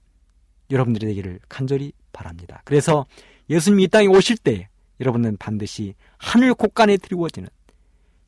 여러분들이 0.70 1.06
되기를 1.06 1.40
간절히 1.48 1.92
바랍니다. 2.12 2.62
그래서 2.64 3.06
예수님이 3.50 3.84
이 3.84 3.88
땅에 3.88 4.06
오실 4.06 4.38
때 4.38 4.68
여러분은 5.00 5.36
반드시 5.38 5.94
하늘 6.18 6.54
곳간에 6.54 6.96
드리워지는 6.96 7.48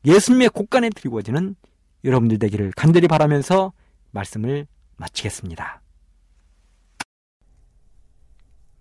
예수님의 0.05 0.49
곳간에 0.49 0.89
드리워지는 0.89 1.55
여러분들 2.03 2.39
되기를 2.39 2.73
간절히 2.75 3.07
바라면서 3.07 3.71
말씀을 4.11 4.67
마치겠습니다. 4.97 5.81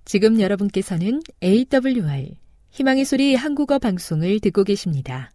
지금 0.04 0.40
여러분께서는 0.40 1.22
AWR 1.42 2.34
희망의 2.70 3.04
소리 3.04 3.36
한국어 3.36 3.78
방송을 3.78 4.40
듣고 4.40 4.64
계십니다. 4.64 5.30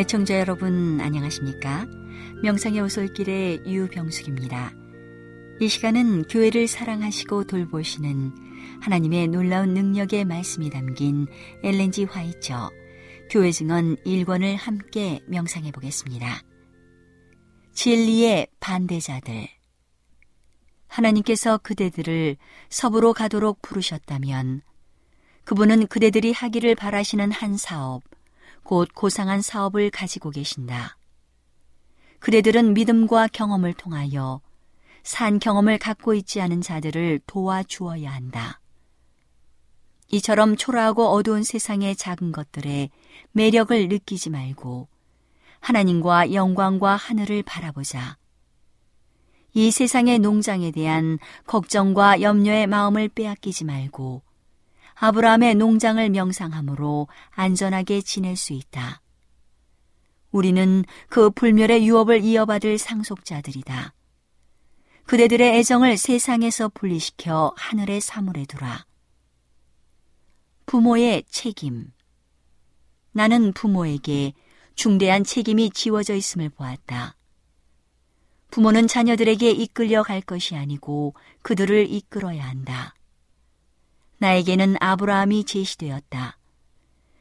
애청자 0.00 0.40
여러분 0.40 0.98
안녕하십니까? 0.98 1.84
명상의 2.42 2.80
오솔길의 2.80 3.66
유병숙입니다. 3.66 4.72
이 5.60 5.68
시간은 5.68 6.22
교회를 6.22 6.68
사랑하시고 6.68 7.44
돌보시는 7.44 8.32
하나님의 8.80 9.28
놀라운 9.28 9.74
능력의 9.74 10.24
말씀이 10.24 10.70
담긴 10.70 11.26
엘렌지 11.62 12.04
화이처 12.04 12.70
교회 13.30 13.52
증언 13.52 13.96
1권을 13.96 14.56
함께 14.56 15.20
명상해 15.26 15.70
보겠습니다. 15.70 16.40
진리의 17.74 18.46
반대자들 18.58 19.48
하나님께서 20.88 21.58
그대들을 21.58 22.38
섭으로 22.70 23.12
가도록 23.12 23.60
부르셨다면 23.60 24.62
그분은 25.44 25.88
그대들이 25.88 26.32
하기를 26.32 26.74
바라시는 26.74 27.32
한 27.32 27.58
사업, 27.58 28.02
곧 28.70 28.88
고상한 28.94 29.42
사업을 29.42 29.90
가지고 29.90 30.30
계신다. 30.30 30.96
그대들은 32.20 32.72
믿음과 32.72 33.26
경험을 33.32 33.74
통하여 33.74 34.40
산 35.02 35.40
경험을 35.40 35.76
갖고 35.76 36.14
있지 36.14 36.40
않은 36.40 36.60
자들을 36.60 37.18
도와주어야 37.26 38.08
한다. 38.12 38.60
이처럼 40.12 40.54
초라하고 40.54 41.08
어두운 41.08 41.42
세상의 41.42 41.96
작은 41.96 42.30
것들에 42.30 42.90
매력을 43.32 43.88
느끼지 43.88 44.30
말고 44.30 44.86
하나님과 45.58 46.32
영광과 46.32 46.94
하늘을 46.94 47.42
바라보자. 47.42 48.18
이 49.52 49.72
세상의 49.72 50.20
농장에 50.20 50.70
대한 50.70 51.18
걱정과 51.48 52.20
염려의 52.20 52.68
마음을 52.68 53.08
빼앗기지 53.08 53.64
말고 53.64 54.22
아브라함의 55.02 55.54
농장을 55.54 56.10
명상함으로 56.10 57.08
안전하게 57.30 58.02
지낼 58.02 58.36
수 58.36 58.52
있다. 58.52 59.00
우리는 60.30 60.84
그 61.08 61.30
불멸의 61.30 61.86
유업을 61.86 62.22
이어받을 62.22 62.76
상속자들이다. 62.76 63.94
그대들의 65.06 65.58
애정을 65.58 65.96
세상에서 65.96 66.68
분리시켜 66.68 67.54
하늘의 67.56 68.02
사물에 68.02 68.44
두라. 68.44 68.84
부모의 70.66 71.24
책임. 71.30 71.90
나는 73.12 73.52
부모에게 73.54 74.34
중대한 74.74 75.24
책임이 75.24 75.70
지워져 75.70 76.14
있음을 76.14 76.50
보았다. 76.50 77.16
부모는 78.50 78.86
자녀들에게 78.86 79.50
이끌려 79.50 80.02
갈 80.02 80.20
것이 80.20 80.56
아니고 80.56 81.14
그들을 81.40 81.90
이끌어야 81.90 82.46
한다. 82.46 82.94
나에게는 84.20 84.76
아브라함이 84.80 85.44
제시되었다. 85.44 86.36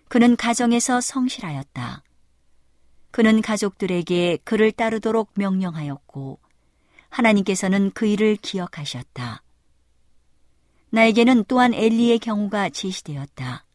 그는 0.10 0.36
가정에서 0.36 1.00
성실하였다. 1.00 2.04
그는 3.12 3.42
가족들에게 3.42 4.40
그를 4.44 4.74
따르도록 4.74 5.32
명령하였고 5.36 6.40
하나님께서는 7.08 7.92
그 7.92 8.06
일을 8.06 8.36
기억하셨다. 8.36 9.42
나에게는 10.90 11.46
또한 11.48 11.74
엘리의 11.74 12.20
경우가 12.20 12.70
제시되었다. 12.70 13.66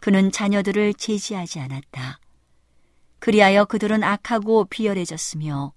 그는 0.00 0.32
자녀들을 0.32 0.94
제지하지 0.94 1.60
않았다. 1.60 2.18
그리하여 3.20 3.64
그들은 3.64 4.02
악하고 4.02 4.64
비열해졌으며 4.64 5.72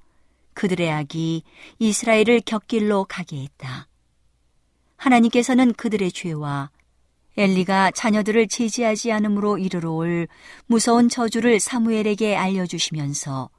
그들의 0.56 0.92
악이 0.92 1.44
이스라엘을 1.78 2.42
격길로 2.42 3.06
가게 3.06 3.44
했다. 3.44 3.88
하나님께서는 4.98 5.74
그들의 5.74 6.12
죄와 6.12 6.72
엘리가 7.38 7.92
자녀들을 7.92 8.48
제지하지 8.48 9.12
않으므로 9.12 9.58
이르러 9.58 9.92
올 9.92 10.28
무서운 10.66 11.08
저주를 11.08 11.60
사무엘에게 11.60 12.36
알려주시면서 12.36 13.50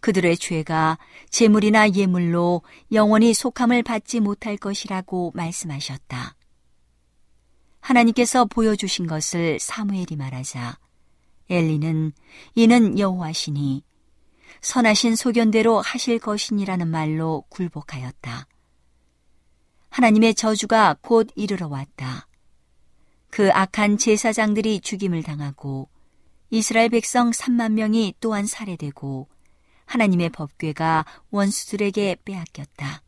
그들의 0.00 0.36
죄가 0.38 0.98
재물이나 1.30 1.90
예물로 1.90 2.62
영원히 2.92 3.32
속함을 3.32 3.82
받지 3.82 4.18
못할 4.18 4.56
것이라고 4.56 5.32
말씀하셨다. 5.34 6.34
하나님께서 7.80 8.44
보여주신 8.46 9.06
것을 9.06 9.58
사무엘이 9.60 10.16
말하자 10.16 10.78
엘리는 11.48 12.12
이는 12.54 12.98
여호와시니 12.98 13.84
선하신 14.62 15.16
소견대로 15.16 15.80
하실 15.80 16.18
것이니라는 16.18 16.88
말로 16.88 17.44
굴복하였다. 17.48 18.46
하나님의 19.90 20.34
저주가 20.34 20.96
곧 21.00 21.28
이르러 21.34 21.68
왔다. 21.68 22.26
그 23.28 23.50
악한 23.52 23.98
제사장들이 23.98 24.80
죽임을 24.80 25.22
당하고 25.22 25.88
이스라엘 26.50 26.88
백성 26.88 27.30
3만 27.30 27.72
명이 27.72 28.14
또한 28.20 28.46
살해되고 28.46 29.28
하나님의 29.86 30.30
법궤가 30.30 31.04
원수들에게 31.30 32.18
빼앗겼다. 32.24 33.02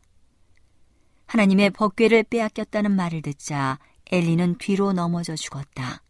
하나님의 1.25 1.71
법궤를 1.71 2.23
빼앗겼다는 2.23 2.91
말을 2.91 3.21
듣자 3.21 3.79
엘리는 4.11 4.57
뒤로 4.57 4.93
넘어져 4.93 5.35
죽었다. 5.35 6.03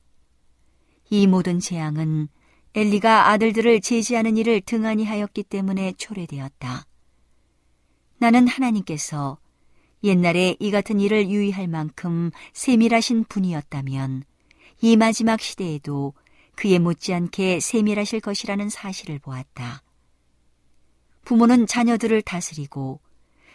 이 1.10 1.28
모든 1.28 1.60
재앙은 1.60 2.28
엘리가 2.76 3.30
아들들을 3.30 3.82
제지하는 3.82 4.36
일을 4.38 4.62
등한히 4.62 5.06
하였기 5.06 5.44
때문에 5.44 5.94
초래되었다. 5.94 6.86
나는 8.18 8.48
하나님께서 8.48 9.38
옛날에 10.04 10.58
이 10.60 10.70
같은 10.72 11.00
일을 11.00 11.30
유의할 11.30 11.68
만큼 11.68 12.32
세밀하신 12.54 13.26
분이었다면 13.30 14.24
이 14.82 14.98
마지막 14.98 15.40
시대에도 15.40 16.14
그에 16.56 16.78
못지않게 16.78 17.60
세밀하실 17.60 18.20
것이라는 18.20 18.70
사실을 18.70 19.20
보았다. 19.20 19.82
부모는 21.26 21.68
자녀들을 21.68 22.22
다스리고 22.22 23.00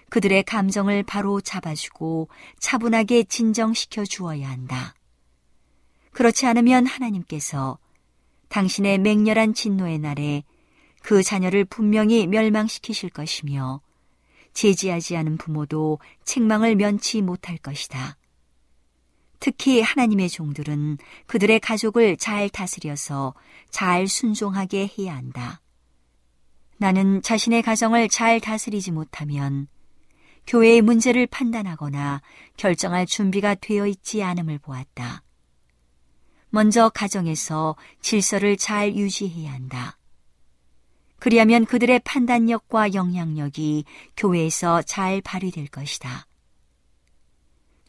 그들의 0.09 0.43
감정을 0.45 1.03
바로 1.03 1.41
잡아주고 1.41 2.29
차분하게 2.59 3.25
진정시켜 3.25 4.05
주어야 4.05 4.49
한다. 4.49 4.95
그렇지 6.13 6.47
않으면 6.47 6.87
하나님께서 6.87 7.79
당신의 8.49 8.99
맹렬한 8.99 9.53
진노의 9.53 9.99
날에 9.99 10.45
그 11.03 11.23
자녀를 11.23 11.67
분명히 11.67 12.27
멸망시키실 12.27 13.11
것이며 13.11 13.83
제지하지 14.59 15.17
않은 15.19 15.37
부모도 15.37 16.01
책망을 16.25 16.75
면치 16.75 17.23
못할 17.23 17.59
것이다. 17.59 18.17
특히 19.39 19.81
하나님의 19.81 20.29
종들은 20.29 20.99
그들의 21.29 21.61
가족을 21.61 22.17
잘 22.17 22.49
다스려서 22.49 23.35
잘 23.71 24.09
순종하게 24.09 24.91
해야 24.99 25.15
한다. 25.15 25.61
나는 26.77 27.23
자신의 27.23 27.63
가정을 27.63 28.09
잘 28.09 28.41
다스리지 28.41 28.91
못하면 28.91 29.69
교회의 30.49 30.83
문제를 30.83 31.29
판단하거나 31.29 32.21
결정할 32.57 33.07
준비가 33.07 33.55
되어 33.55 33.87
있지 33.87 34.25
않음을 34.25 34.59
보았다. 34.59 35.23
먼저 36.51 36.89
가정에서 36.89 37.77
질서를 38.01 38.57
잘 38.57 38.97
유지해야 38.97 39.53
한다. 39.53 39.98
그리하면 41.19 41.65
그들의 41.65 42.01
판단력과 42.05 42.95
영향력이 42.95 43.85
교회에서 44.17 44.83
잘 44.83 45.21
발휘될 45.21 45.69
것이다. 45.69 46.27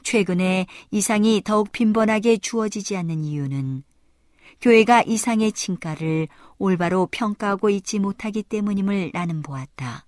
최근에 0.04 0.66
이상이 0.92 1.42
더욱 1.44 1.72
빈번하게 1.72 2.38
주어지지 2.38 2.98
않는 2.98 3.24
이유는 3.24 3.84
교회가 4.62 5.04
이상의 5.04 5.52
칭가를 5.52 6.28
올바로 6.58 7.08
평가하고 7.12 7.70
있지 7.70 8.00
못하기 8.00 8.44
때문임을 8.44 9.12
나는 9.14 9.42
보았다. 9.42 10.04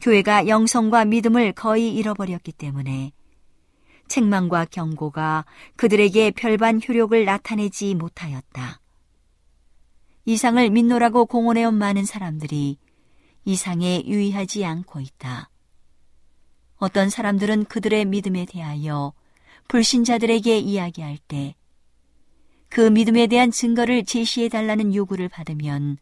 교회가 0.00 0.48
영성과 0.48 1.04
믿음을 1.04 1.52
거의 1.52 1.94
잃어버렸기 1.94 2.52
때문에 2.52 3.12
책망과 4.08 4.66
경고가 4.66 5.46
그들에게 5.76 6.32
별반 6.32 6.80
효력을 6.86 7.24
나타내지 7.24 7.94
못하였다. 7.94 8.81
이상을 10.24 10.70
믿노라고 10.70 11.26
공언해온 11.26 11.74
많은 11.74 12.04
사람들이 12.04 12.78
이상에 13.44 14.02
유의하지 14.06 14.64
않고 14.64 15.00
있다. 15.00 15.50
어떤 16.76 17.10
사람들은 17.10 17.64
그들의 17.64 18.04
믿음에 18.06 18.46
대하여 18.46 19.12
불신자들에게 19.68 20.58
이야기할 20.58 21.18
때 21.28 21.54
그 22.72 22.80
믿음에 22.80 23.26
대한 23.26 23.50
증거를 23.50 24.06
제시해 24.06 24.48
달라는 24.48 24.94
요구를 24.94 25.28
받으면 25.28 25.98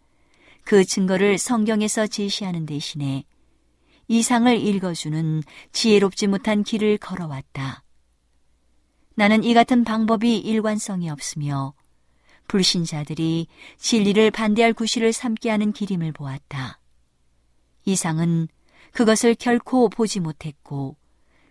그 0.62 0.84
증거를 0.84 1.36
성경에서 1.36 2.06
제시하는 2.06 2.64
대신에 2.64 3.24
이상을 4.06 4.56
읽어주는 4.56 5.42
지혜롭지 5.72 6.28
못한 6.28 6.62
길을 6.62 6.98
걸어왔다. 6.98 7.82
나는 9.16 9.42
이 9.42 9.52
같은 9.52 9.82
방법이 9.82 10.38
일관성이 10.38 11.10
없으며 11.10 11.74
불신자들이 12.50 13.46
진리를 13.78 14.28
반대할 14.32 14.72
구실을 14.72 15.12
삼게 15.12 15.50
하는 15.50 15.72
길임을 15.72 16.10
보았다. 16.10 16.80
이상은 17.84 18.48
그것을 18.90 19.36
결코 19.36 19.88
보지 19.88 20.18
못했고 20.18 20.96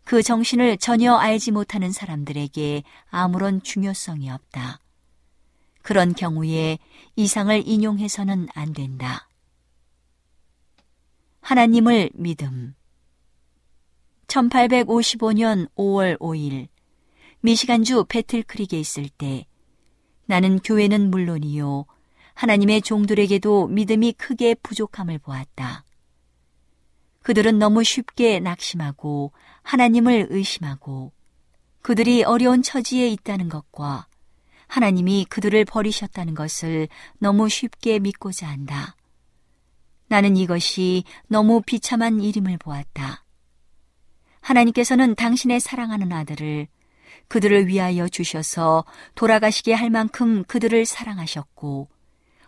그 0.03 0.21
정신을 0.21 0.77
전혀 0.77 1.15
알지 1.15 1.51
못하는 1.51 1.93
사람들에게 1.93 2.83
아무런 3.09 3.63
중요성이 3.63 4.29
없다. 4.29 4.81
그런 5.83 6.13
경우에 6.13 6.79
이상을 7.15 7.65
인용해서는 7.65 8.49
안 8.53 8.73
된다. 8.73 9.29
하나님을 11.39 12.09
믿음. 12.13 12.75
1855년 14.27 15.69
5월 15.75 16.19
5일 16.19 16.67
미시간주 17.39 18.03
배틀크릭에 18.09 18.77
있을 18.77 19.07
때 19.07 19.45
나는 20.29 20.59
교회는 20.59 21.09
물론이요 21.09 21.85
하나님의 22.35 22.83
종들에게도 22.83 23.65
믿음이 23.65 24.11
크게 24.13 24.53
부족함을 24.53 25.17
보았다. 25.17 25.83
그들은 27.23 27.57
너무 27.57 27.83
쉽게 27.83 28.39
낙심하고 28.39 29.31
하나님을 29.63 30.27
의심하고 30.29 31.11
그들이 31.81 32.23
어려운 32.23 32.61
처지에 32.61 33.07
있다는 33.09 33.49
것과 33.49 34.05
하나님이 34.67 35.25
그들을 35.29 35.65
버리셨다는 35.65 36.35
것을 36.35 36.89
너무 37.17 37.49
쉽게 37.49 37.97
믿고자 37.97 38.47
한다. 38.47 38.95
나는 40.09 40.37
이것이 40.37 41.05
너무 41.27 41.63
비참한 41.65 42.21
일임을 42.21 42.59
보았다. 42.59 43.25
하나님께서는 44.41 45.15
당신의 45.15 45.59
사랑하는 45.59 46.11
아들을 46.11 46.67
그들을 47.29 47.67
위하여 47.67 48.09
주셔서 48.09 48.83
돌아가시게 49.15 49.73
할 49.73 49.89
만큼 49.89 50.43
그들을 50.43 50.85
사랑하셨고 50.85 51.87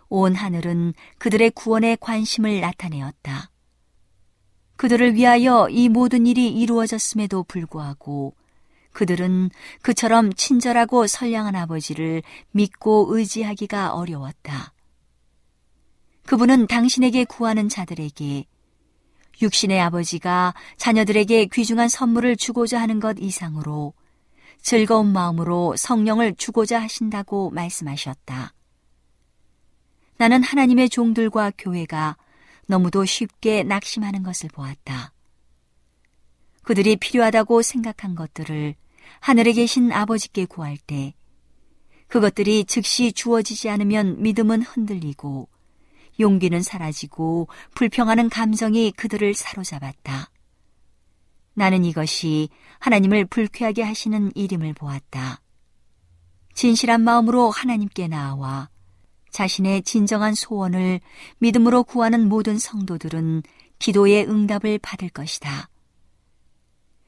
온 0.08 0.34
하늘은 0.34 0.92
그들의 1.18 1.52
구원에 1.52 1.96
관심을 1.98 2.60
나타내었다. 2.60 3.50
그들을 4.76 5.14
위하여 5.14 5.68
이 5.70 5.88
모든 5.88 6.26
일이 6.26 6.48
이루어졌음에도 6.48 7.44
불구하고 7.44 8.34
그들은 8.92 9.50
그처럼 9.80 10.32
친절하고 10.34 11.06
선량한 11.06 11.54
아버지를 11.56 12.22
믿고 12.50 13.06
의지하기가 13.16 13.94
어려웠다. 13.94 14.74
그분은 16.26 16.66
당신에게 16.66 17.24
구하는 17.24 17.68
자들에게 17.68 18.44
육신의 19.40 19.80
아버지가 19.80 20.54
자녀들에게 20.76 21.46
귀중한 21.46 21.88
선물을 21.88 22.36
주고자 22.36 22.80
하는 22.80 23.00
것 23.00 23.16
이상으로 23.18 23.94
즐거운 24.62 25.12
마음으로 25.12 25.74
성령을 25.76 26.36
주고자 26.36 26.80
하신다고 26.80 27.50
말씀하셨다. 27.50 28.54
나는 30.16 30.42
하나님의 30.42 30.88
종들과 30.88 31.52
교회가 31.58 32.16
너무도 32.68 33.04
쉽게 33.04 33.64
낙심하는 33.64 34.22
것을 34.22 34.48
보았다. 34.48 35.12
그들이 36.62 36.96
필요하다고 36.96 37.62
생각한 37.62 38.14
것들을 38.14 38.76
하늘에 39.20 39.52
계신 39.52 39.92
아버지께 39.92 40.46
구할 40.46 40.78
때 40.78 41.14
그것들이 42.06 42.64
즉시 42.64 43.12
주어지지 43.12 43.68
않으면 43.68 44.22
믿음은 44.22 44.62
흔들리고 44.62 45.48
용기는 46.20 46.62
사라지고 46.62 47.48
불평하는 47.74 48.28
감정이 48.28 48.92
그들을 48.92 49.34
사로잡았다. 49.34 50.31
나는 51.54 51.84
이것이 51.84 52.48
하나님을 52.78 53.26
불쾌하게 53.26 53.82
하시는 53.82 54.32
일임을 54.34 54.74
보았다. 54.74 55.40
진실한 56.54 57.02
마음으로 57.02 57.50
하나님께 57.50 58.08
나아와 58.08 58.68
자신의 59.30 59.82
진정한 59.82 60.34
소원을 60.34 61.00
믿음으로 61.38 61.84
구하는 61.84 62.28
모든 62.28 62.58
성도들은 62.58 63.42
기도의 63.78 64.28
응답을 64.28 64.78
받을 64.78 65.08
것이다. 65.08 65.68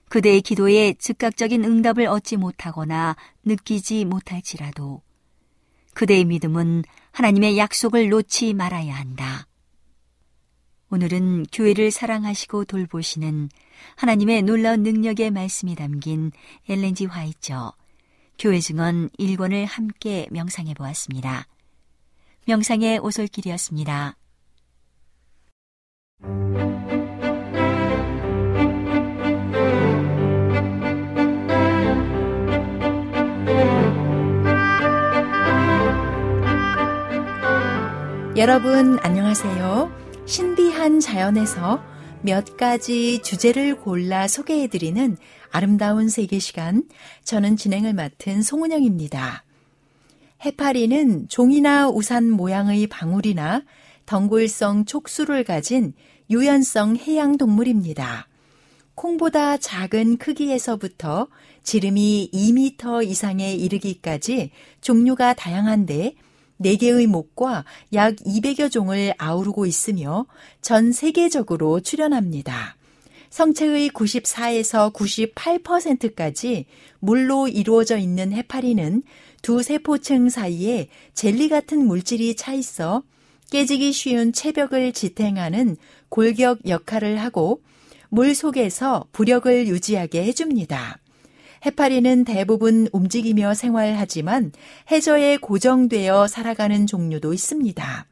그대의 0.09 0.41
기도에 0.43 0.95
즉각적인 0.95 1.65
응답을 1.65 2.07
얻지 2.07 2.37
못하거나 2.37 3.17
느끼지 3.45 4.05
못할지라도 4.05 5.03
그대의 5.95 6.25
믿음은 6.25 6.85
하나님의 7.13 7.59
약속을 7.59 8.09
놓지 8.09 8.55
말아야 8.55 8.95
한다. 8.95 9.47
오늘은 10.95 11.47
교회를 11.53 11.91
사랑하시고 11.91 12.67
돌보시는 12.67 13.49
하나님의 13.97 14.43
놀라운 14.43 14.85
능력의 14.85 15.33
말씀이 15.33 15.75
담긴 15.75 16.31
엘렌지 16.69 17.07
화이처 17.07 17.73
교회 18.39 18.61
증언 18.61 19.09
1권을 19.19 19.67
함께 19.67 20.29
명상해 20.31 20.75
보았습니다. 20.75 21.49
명상의 22.47 23.01
오솔길이었습니다. 23.01 24.17
여러분 38.37 38.99
안녕하세요. 39.01 40.04
신비한 40.27 41.01
자연에서 41.01 41.83
몇 42.23 42.57
가지 42.57 43.21
주제를 43.21 43.77
골라 43.77 44.27
소개해드리는 44.27 45.19
아름다운 45.51 46.09
세계 46.09 46.39
시간. 46.39 46.85
저는 47.25 47.57
진행을 47.57 47.93
맡은 47.93 48.41
송은영입니다. 48.41 49.45
해파리는 50.43 51.29
종이나 51.29 51.89
우산 51.91 52.31
모양의 52.31 52.87
방울이나 52.87 53.63
덩굴성 54.07 54.87
촉수를 54.87 55.45
가진 55.45 55.93
유연성 56.31 56.97
해양 56.97 57.37
동물입니다. 57.37 58.27
콩보다 58.95 59.59
작은 59.59 60.17
크기에서부터 60.17 61.29
지름이 61.63 62.31
2m 62.33 63.07
이상에 63.07 63.55
이르기까지 63.55 64.51
종류가 64.81 65.35
다양한데 65.35 66.15
4개의 66.61 67.07
목과 67.07 67.65
약 67.93 68.17
200여 68.17 68.71
종을 68.71 69.15
아우르고 69.19 69.67
있으며 69.67 70.27
전 70.63 70.93
세계적으로 70.93 71.81
출현합니다. 71.81 72.77
성체의 73.31 73.91
94에서 73.91 74.93
98%까지 74.93 76.67
물로 77.01 77.49
이루어져 77.49 77.99
있는 77.99 78.33
해파리는 78.33 79.03
두 79.43 79.63
세포층 79.63 80.29
사이에 80.29 80.89
젤리 81.15 81.49
같은 81.49 81.85
물질이 81.85 82.37
차 82.37 82.55
있어 82.55 83.03
깨지기 83.51 83.93
쉬운 83.93 84.33
체벽을 84.33 84.93
지탱하는 84.93 85.77
골격 86.09 86.67
역할을 86.69 87.19
하고 87.19 87.61
물 88.09 88.35
속에서 88.35 89.07
부력을 89.13 89.67
유지하게 89.67 90.25
해줍니다. 90.27 90.99
해파리는 91.65 92.25
대부분 92.25 92.89
움직이며 92.93 93.55
생활하지만 93.55 94.53
해저에 94.91 95.39
고정되어 95.39 96.27
살아가는 96.27 96.87
종류도 96.87 97.33
있습니다. 97.33 98.07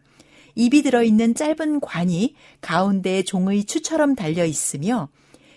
입이 0.54 0.82
들어있는 0.82 1.34
짧은 1.34 1.80
관이 1.80 2.34
가운데 2.60 3.22
종의 3.22 3.64
추처럼 3.64 4.14
달려 4.14 4.44
있으며 4.44 5.08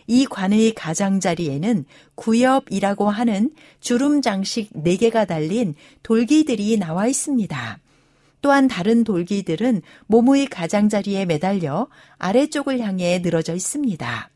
이 0.08 0.26
관의 0.26 0.74
가장자리에는 0.74 1.86
구엽이라고 2.16 3.10
하는 3.10 3.52
주름 3.80 4.22
장식 4.22 4.72
4개가 4.74 5.28
달린 5.28 5.74
돌기들이 6.04 6.78
나와 6.78 7.08
있습니다. 7.08 7.80
또한 8.42 8.68
다른 8.68 9.04
돌기들은 9.04 9.82
몸의 10.08 10.48
가장자리에 10.48 11.26
매달려 11.26 11.88
아래쪽을 12.18 12.80
향해 12.80 13.20
늘어져 13.20 13.56
있습니다. 13.56 14.30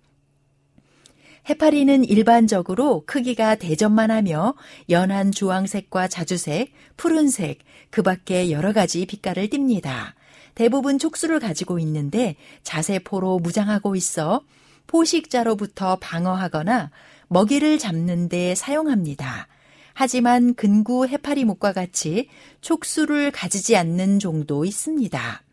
해파리는 1.49 2.05
일반적으로 2.05 3.01
크기가 3.07 3.55
대접만 3.55 4.11
하며 4.11 4.53
연한 4.87 5.31
주황색과 5.31 6.07
자주색, 6.07 6.71
푸른색, 6.95 7.59
그 7.89 8.03
밖에 8.03 8.51
여러 8.51 8.71
가지 8.71 9.07
빛깔을 9.07 9.49
띱니다. 9.49 10.13
대부분 10.53 10.99
촉수를 10.99 11.39
가지고 11.39 11.79
있는데 11.79 12.35
자세포로 12.61 13.39
무장하고 13.39 13.95
있어 13.95 14.41
포식자로부터 14.85 15.95
방어하거나 15.95 16.91
먹이를 17.29 17.79
잡는 17.79 18.29
데 18.29 18.53
사용합니다. 18.53 19.47
하지만 19.95 20.53
근구 20.53 21.07
해파리목과 21.07 21.73
같이 21.73 22.29
촉수를 22.61 23.31
가지지 23.31 23.75
않는 23.75 24.19
종도 24.19 24.65
있습니다. 24.65 25.43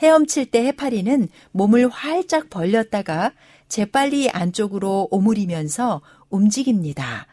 헤엄칠 0.00 0.46
때 0.46 0.64
해파리는 0.66 1.28
몸을 1.52 1.88
활짝 1.88 2.50
벌렸다가 2.50 3.32
재빨리 3.68 4.30
안쪽으로 4.30 5.08
오므리면서 5.10 6.00
움직입니다. 6.30 7.26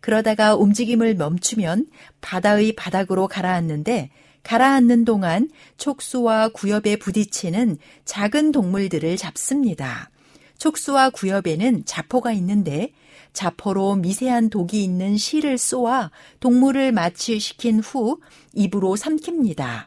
그러다가 0.00 0.54
움직임을 0.56 1.14
멈추면 1.14 1.86
바다의 2.20 2.72
바닥으로 2.72 3.28
가라앉는데 3.28 4.10
가라앉는 4.42 5.04
동안 5.04 5.48
촉수와 5.76 6.48
구엽에 6.48 6.96
부딪히는 6.96 7.78
작은 8.04 8.52
동물들을 8.52 9.16
잡습니다. 9.16 10.10
촉수와 10.58 11.10
구엽에는 11.10 11.84
자포가 11.84 12.32
있는데 12.32 12.92
자포로 13.32 13.96
미세한 13.96 14.50
독이 14.50 14.82
있는 14.82 15.16
실을 15.16 15.58
쏘아 15.58 16.10
동물을 16.40 16.92
마취시킨 16.92 17.80
후 17.80 18.20
입으로 18.52 18.94
삼킵니다. 18.94 19.86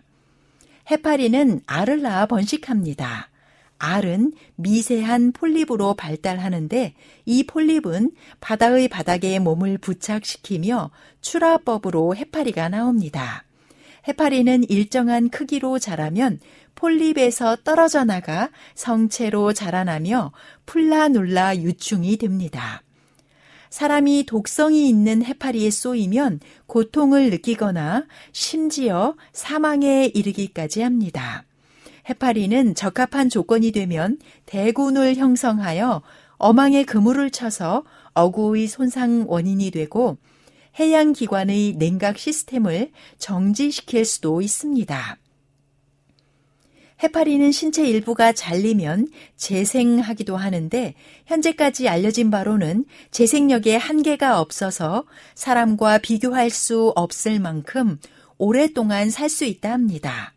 해파리는 0.90 1.62
알을 1.66 2.02
낳아 2.02 2.26
번식합니다. 2.26 3.30
알은 3.86 4.34
미세한 4.56 5.32
폴립으로 5.32 5.94
발달하는데 5.94 6.96
이 7.26 7.44
폴립은 7.46 8.12
바다의 8.42 8.88
바닥에 8.88 9.38
몸을 9.40 9.78
부착시키며 9.78 10.90
출아법으로 11.22 12.16
해파리가 12.16 12.70
나옵니다. 12.70 13.44
해파리는 14.08 14.64
일정한 14.70 15.30
크기로 15.30 15.80
자라면 15.80 16.40
폴립에서 16.76 17.58
떨어져 17.64 18.04
나가 18.04 18.50
성체로 18.74 19.54
자라나며 19.54 20.32
플라눌라 20.66 21.58
유충이 21.58 22.18
됩니다. 22.18 22.82
사람이 23.70 24.26
독성이 24.26 24.88
있는 24.90 25.24
해파리에 25.24 25.70
쏘이면 25.70 26.40
고통을 26.66 27.30
느끼거나 27.30 28.06
심지어 28.32 29.16
사망에 29.34 30.12
이르기까지 30.14 30.82
합니다. 30.82 31.44
해파리는 32.08 32.76
적합한 32.76 33.30
조건이 33.30 33.72
되면 33.72 34.20
대군을 34.46 35.16
형성하여 35.16 36.02
어망에 36.38 36.84
그물을 36.84 37.32
쳐서 37.32 37.84
어구의 38.14 38.68
손상 38.68 39.26
원인이 39.28 39.72
되고 39.72 40.18
해양기관의 40.78 41.76
냉각 41.78 42.18
시스템을 42.18 42.92
정지시킬 43.18 44.06
수도 44.06 44.42
있습니다. 44.42 45.18
해파리는 47.04 47.52
신체 47.52 47.88
일부가 47.88 48.32
잘리면 48.32 49.10
재생하기도 49.36 50.38
하는데 50.38 50.94
현재까지 51.26 51.90
알려진 51.90 52.32
바로는 52.32 52.86
재생력에 53.12 53.76
한계가 53.76 54.40
없어서 54.40 55.06
사람과 55.34 55.98
비교할 55.98 56.50
수 56.50 56.94
없을 56.96 57.40
만큼 57.40 58.00
오랫동안 58.38 59.10
살 59.10 59.30
수 59.30 59.44
있다 59.44 59.72
합니다. 59.72 60.35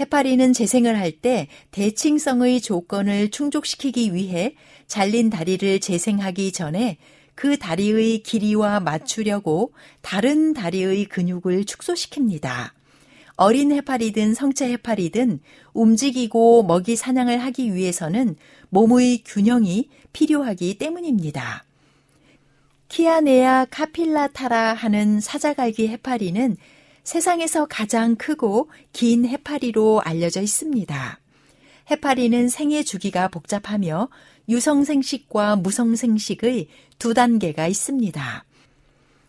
해파리는 0.00 0.52
재생을 0.52 0.98
할 0.98 1.12
때 1.20 1.48
대칭성의 1.72 2.62
조건을 2.62 3.30
충족시키기 3.30 4.14
위해 4.14 4.54
잘린 4.86 5.28
다리를 5.28 5.80
재생하기 5.80 6.52
전에 6.52 6.96
그 7.34 7.58
다리의 7.58 8.22
길이와 8.22 8.80
맞추려고 8.80 9.72
다른 10.00 10.54
다리의 10.54 11.04
근육을 11.06 11.64
축소시킵니다. 11.64 12.70
어린 13.36 13.72
해파리든 13.72 14.34
성체 14.34 14.70
해파리든 14.72 15.40
움직이고 15.72 16.62
먹이 16.62 16.96
사냥을 16.96 17.38
하기 17.38 17.74
위해서는 17.74 18.36
몸의 18.68 19.22
균형이 19.24 19.88
필요하기 20.12 20.78
때문입니다. 20.78 21.64
키아네아 22.88 23.66
카필라타라 23.70 24.74
하는 24.74 25.20
사자갈기 25.20 25.88
해파리는 25.88 26.56
세상에서 27.04 27.66
가장 27.66 28.16
크고 28.16 28.70
긴 28.92 29.24
해파리로 29.26 30.02
알려져 30.02 30.40
있습니다. 30.40 31.20
해파리는 31.90 32.48
생애 32.48 32.82
주기가 32.82 33.28
복잡하며 33.28 34.08
유성생식과 34.48 35.56
무성생식의 35.56 36.68
두 36.98 37.14
단계가 37.14 37.66
있습니다. 37.66 38.44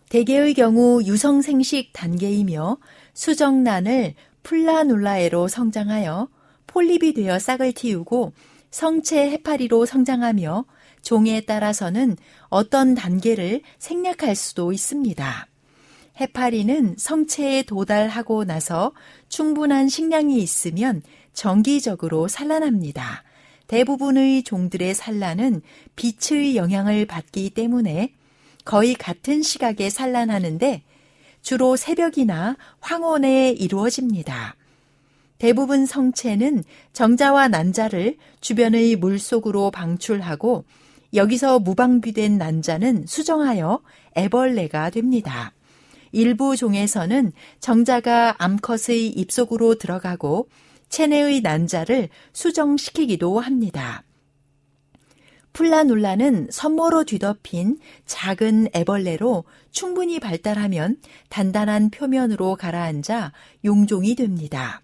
대개의 0.08 0.54
경우 0.54 1.02
유성생식 1.02 1.92
단계이며 1.92 2.76
수정란을 3.14 4.14
플라놀라에로 4.42 5.48
성장하여 5.48 6.28
폴립이 6.66 7.14
되어 7.14 7.38
싹을 7.38 7.72
틔우고 7.72 8.32
성체 8.70 9.30
해파리로 9.30 9.86
성장하며 9.86 10.64
종에 11.02 11.42
따라서는 11.42 12.16
어떤 12.48 12.94
단계를 12.94 13.62
생략할 13.78 14.34
수도 14.34 14.72
있습니다. 14.72 15.51
해파리는 16.22 16.94
성체에 16.98 17.62
도달하고 17.62 18.44
나서 18.44 18.92
충분한 19.28 19.88
식량이 19.88 20.38
있으면 20.38 21.02
정기적으로 21.34 22.28
산란합니다. 22.28 23.24
대부분의 23.66 24.44
종들의 24.44 24.94
산란은 24.94 25.62
빛의 25.96 26.56
영향을 26.56 27.06
받기 27.06 27.50
때문에 27.50 28.12
거의 28.64 28.94
같은 28.94 29.42
시각에 29.42 29.90
산란하는데 29.90 30.82
주로 31.40 31.74
새벽이나 31.74 32.56
황혼에 32.80 33.50
이루어집니다. 33.50 34.54
대부분 35.38 35.86
성체는 35.86 36.62
정자와 36.92 37.48
난자를 37.48 38.16
주변의 38.40 38.94
물 38.94 39.18
속으로 39.18 39.72
방출하고 39.72 40.64
여기서 41.14 41.58
무방비된 41.58 42.38
난자는 42.38 43.06
수정하여 43.08 43.80
애벌레가 44.16 44.90
됩니다. 44.90 45.52
일부 46.12 46.56
종에서는 46.56 47.32
정자가 47.60 48.36
암컷의 48.38 49.08
입속으로 49.08 49.76
들어가고 49.76 50.48
체내의 50.88 51.40
난자를 51.40 52.10
수정시키기도 52.32 53.40
합니다. 53.40 54.04
플라놀라는 55.52 56.48
선모로 56.50 57.04
뒤덮인 57.04 57.78
작은 58.06 58.68
애벌레로 58.74 59.44
충분히 59.70 60.18
발달하면 60.18 60.96
단단한 61.28 61.90
표면으로 61.90 62.56
가라앉아 62.56 63.32
용종이 63.64 64.14
됩니다. 64.14 64.80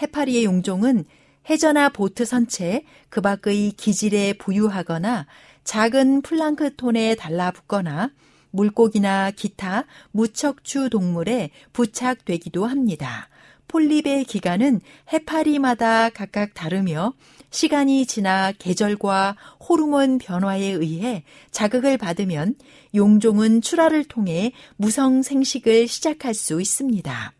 해파리의 0.00 0.44
용종은 0.44 1.04
해저나 1.48 1.88
보트 1.88 2.24
선체 2.24 2.84
그 3.08 3.20
밖의 3.20 3.72
기질에 3.72 4.34
부유하거나 4.34 5.26
작은 5.64 6.22
플랑크톤에 6.22 7.14
달라붙거나 7.16 8.10
물고기나 8.50 9.30
기타 9.30 9.84
무척추 10.10 10.90
동물에 10.90 11.50
부착되기도 11.72 12.66
합니다. 12.66 13.28
폴립의 13.68 14.24
기간은 14.24 14.80
해파리마다 15.12 16.10
각각 16.10 16.54
다르며 16.54 17.12
시간이 17.50 18.06
지나 18.06 18.52
계절과 18.52 19.36
호르몬 19.68 20.18
변화에 20.18 20.66
의해 20.66 21.24
자극을 21.50 21.96
받으면 21.98 22.56
용종은 22.94 23.60
출하를 23.60 24.04
통해 24.04 24.52
무성 24.76 25.22
생식을 25.22 25.86
시작할 25.86 26.34
수 26.34 26.60
있습니다. 26.60 27.32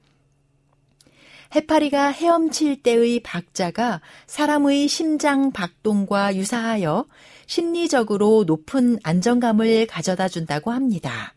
해파리가 1.55 2.13
헤엄칠 2.13 2.83
때의 2.83 3.21
박자가 3.21 4.01
사람의 4.29 4.87
심장 4.87 5.51
박동과 5.51 6.37
유사하여 6.37 7.07
심리적으로 7.51 8.45
높은 8.45 9.01
안정감을 9.03 9.89
가져다 9.89 10.29
준다고 10.29 10.71
합니다. 10.71 11.35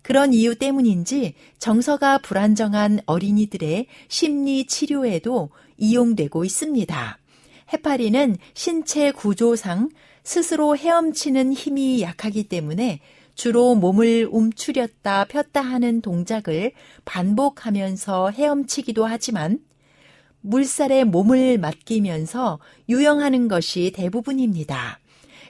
그런 0.00 0.32
이유 0.32 0.54
때문인지 0.54 1.34
정서가 1.58 2.18
불안정한 2.18 3.00
어린이들의 3.04 3.86
심리 4.08 4.66
치료에도 4.66 5.50
이용되고 5.76 6.46
있습니다. 6.46 7.18
해파리는 7.70 8.38
신체 8.54 9.12
구조상 9.12 9.90
스스로 10.24 10.74
헤엄치는 10.74 11.52
힘이 11.52 12.00
약하기 12.00 12.44
때문에 12.44 13.00
주로 13.34 13.74
몸을 13.74 14.30
움츠렸다 14.32 15.26
폈다 15.26 15.60
하는 15.60 16.00
동작을 16.00 16.72
반복하면서 17.04 18.30
헤엄치기도 18.30 19.04
하지만 19.04 19.58
물살에 20.40 21.04
몸을 21.04 21.58
맡기면서 21.58 22.58
유영하는 22.88 23.48
것이 23.48 23.92
대부분입니다. 23.94 25.01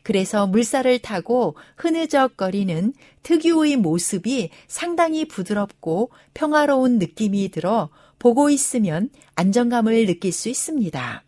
그래서 0.03 0.47
물살을 0.47 1.01
타고 1.01 1.55
흐느적거리는 1.77 2.93
특유의 3.23 3.77
모습이 3.77 4.51
상당히 4.67 5.27
부드럽고 5.27 6.11
평화로운 6.35 6.99
느낌이 6.99 7.51
들어 7.51 7.89
보고 8.19 8.51
있으면 8.51 9.11
안정감을 9.37 10.07
느낄 10.07 10.33
수 10.33 10.49
있습니다. 10.49 11.25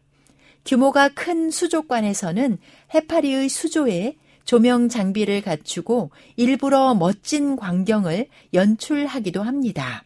규모가 0.64 1.08
큰 1.08 1.50
수족관에서는 1.50 2.58
해파리의 2.94 3.48
수조에 3.48 4.16
조명 4.44 4.88
장비를 4.88 5.42
갖추고 5.42 6.10
일부러 6.36 6.94
멋진 6.94 7.56
광경을 7.56 8.28
연출하기도 8.52 9.42
합니다. 9.42 10.04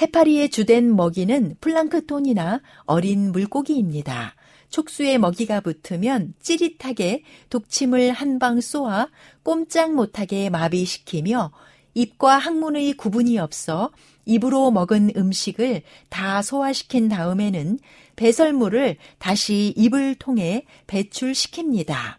해파리의 0.00 0.50
주된 0.50 0.94
먹이는 0.94 1.56
플랑크톤이나 1.60 2.60
어린 2.84 3.32
물고기입니다. 3.32 4.34
촉수에 4.72 5.18
먹이가 5.18 5.60
붙으면 5.60 6.34
찌릿하게 6.42 7.22
독침을 7.50 8.10
한 8.10 8.38
방 8.38 8.60
쏘아 8.60 9.08
꼼짝 9.44 9.94
못하게 9.94 10.50
마비시키며 10.50 11.52
입과 11.94 12.38
항문의 12.38 12.94
구분이 12.94 13.38
없어 13.38 13.92
입으로 14.24 14.70
먹은 14.70 15.12
음식을 15.16 15.82
다 16.08 16.42
소화시킨 16.42 17.08
다음에는 17.08 17.78
배설물을 18.16 18.96
다시 19.18 19.74
입을 19.76 20.16
통해 20.16 20.64
배출시킵니다. 20.86 22.16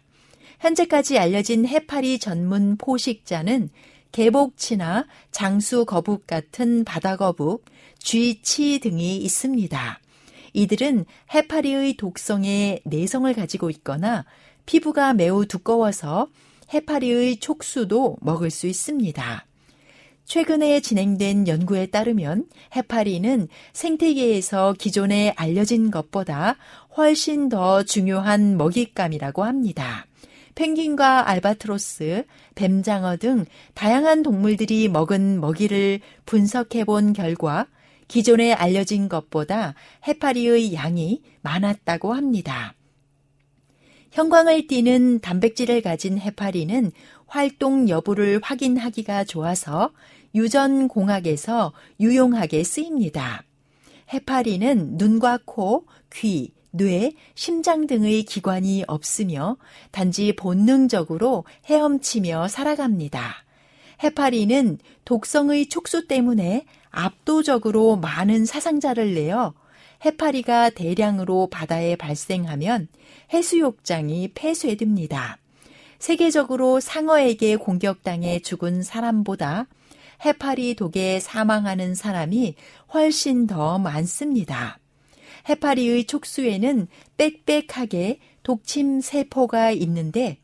현재까지 0.60 1.18
알려진 1.18 1.66
해파리 1.66 2.18
전문 2.18 2.76
포식자는 2.76 3.68
개복치나 4.12 5.06
장수 5.32 5.84
거북 5.84 6.26
같은 6.26 6.84
바다 6.84 7.16
거북, 7.16 7.64
쥐치 7.98 8.78
등이 8.78 9.16
있습니다. 9.18 10.00
이들은 10.54 11.04
해파리의 11.34 11.96
독성에 11.96 12.80
내성을 12.84 13.32
가지고 13.34 13.68
있거나 13.70 14.24
피부가 14.64 15.12
매우 15.12 15.44
두꺼워서 15.44 16.28
해파리의 16.72 17.36
촉수도 17.36 18.16
먹을 18.20 18.50
수 18.50 18.66
있습니다. 18.66 19.46
최근에 20.24 20.80
진행된 20.80 21.48
연구에 21.48 21.86
따르면 21.86 22.46
해파리는 22.74 23.48
생태계에서 23.74 24.74
기존에 24.78 25.34
알려진 25.36 25.90
것보다 25.90 26.56
훨씬 26.96 27.50
더 27.50 27.82
중요한 27.82 28.56
먹잇감이라고 28.56 29.44
합니다. 29.44 30.06
펭귄과 30.54 31.28
알바트로스, 31.28 32.24
뱀장어 32.54 33.16
등 33.16 33.44
다양한 33.74 34.22
동물들이 34.22 34.88
먹은 34.88 35.40
먹이를 35.40 36.00
분석해 36.26 36.84
본 36.84 37.12
결과 37.12 37.66
기존에 38.08 38.52
알려진 38.52 39.08
것보다 39.08 39.74
해파리의 40.06 40.74
양이 40.74 41.22
많았다고 41.42 42.12
합니다. 42.12 42.74
형광을 44.12 44.68
띠는 44.68 45.20
단백질을 45.20 45.82
가진 45.82 46.18
해파리는 46.18 46.92
활동 47.26 47.88
여부를 47.88 48.40
확인하기가 48.42 49.24
좋아서 49.24 49.90
유전 50.34 50.88
공학에서 50.88 51.72
유용하게 51.98 52.62
쓰입니다. 52.62 53.42
해파리는 54.12 54.98
눈과 54.98 55.40
코, 55.44 55.86
귀, 56.12 56.52
뇌, 56.70 57.12
심장 57.34 57.86
등의 57.86 58.24
기관이 58.24 58.84
없으며 58.86 59.56
단지 59.92 60.34
본능적으로 60.34 61.44
헤엄치며 61.66 62.48
살아갑니다. 62.48 63.44
해파리는 64.02 64.78
독성의 65.04 65.68
촉수 65.68 66.08
때문에 66.08 66.66
압도적으로 66.94 67.96
많은 67.96 68.44
사상자를 68.44 69.14
내어 69.14 69.54
해파리가 70.04 70.70
대량으로 70.70 71.48
바다에 71.50 71.96
발생하면 71.96 72.88
해수욕장이 73.32 74.28
폐쇄됩니다. 74.34 75.38
세계적으로 75.98 76.80
상어에게 76.80 77.56
공격당해 77.56 78.40
죽은 78.40 78.82
사람보다 78.82 79.66
해파리 80.24 80.74
독에 80.74 81.20
사망하는 81.20 81.94
사람이 81.94 82.54
훨씬 82.92 83.46
더 83.46 83.78
많습니다. 83.78 84.78
해파리의 85.48 86.04
촉수에는 86.04 86.86
빽빽하게 87.16 88.20
독침 88.42 89.00
세포가 89.00 89.70
있는데 89.72 90.38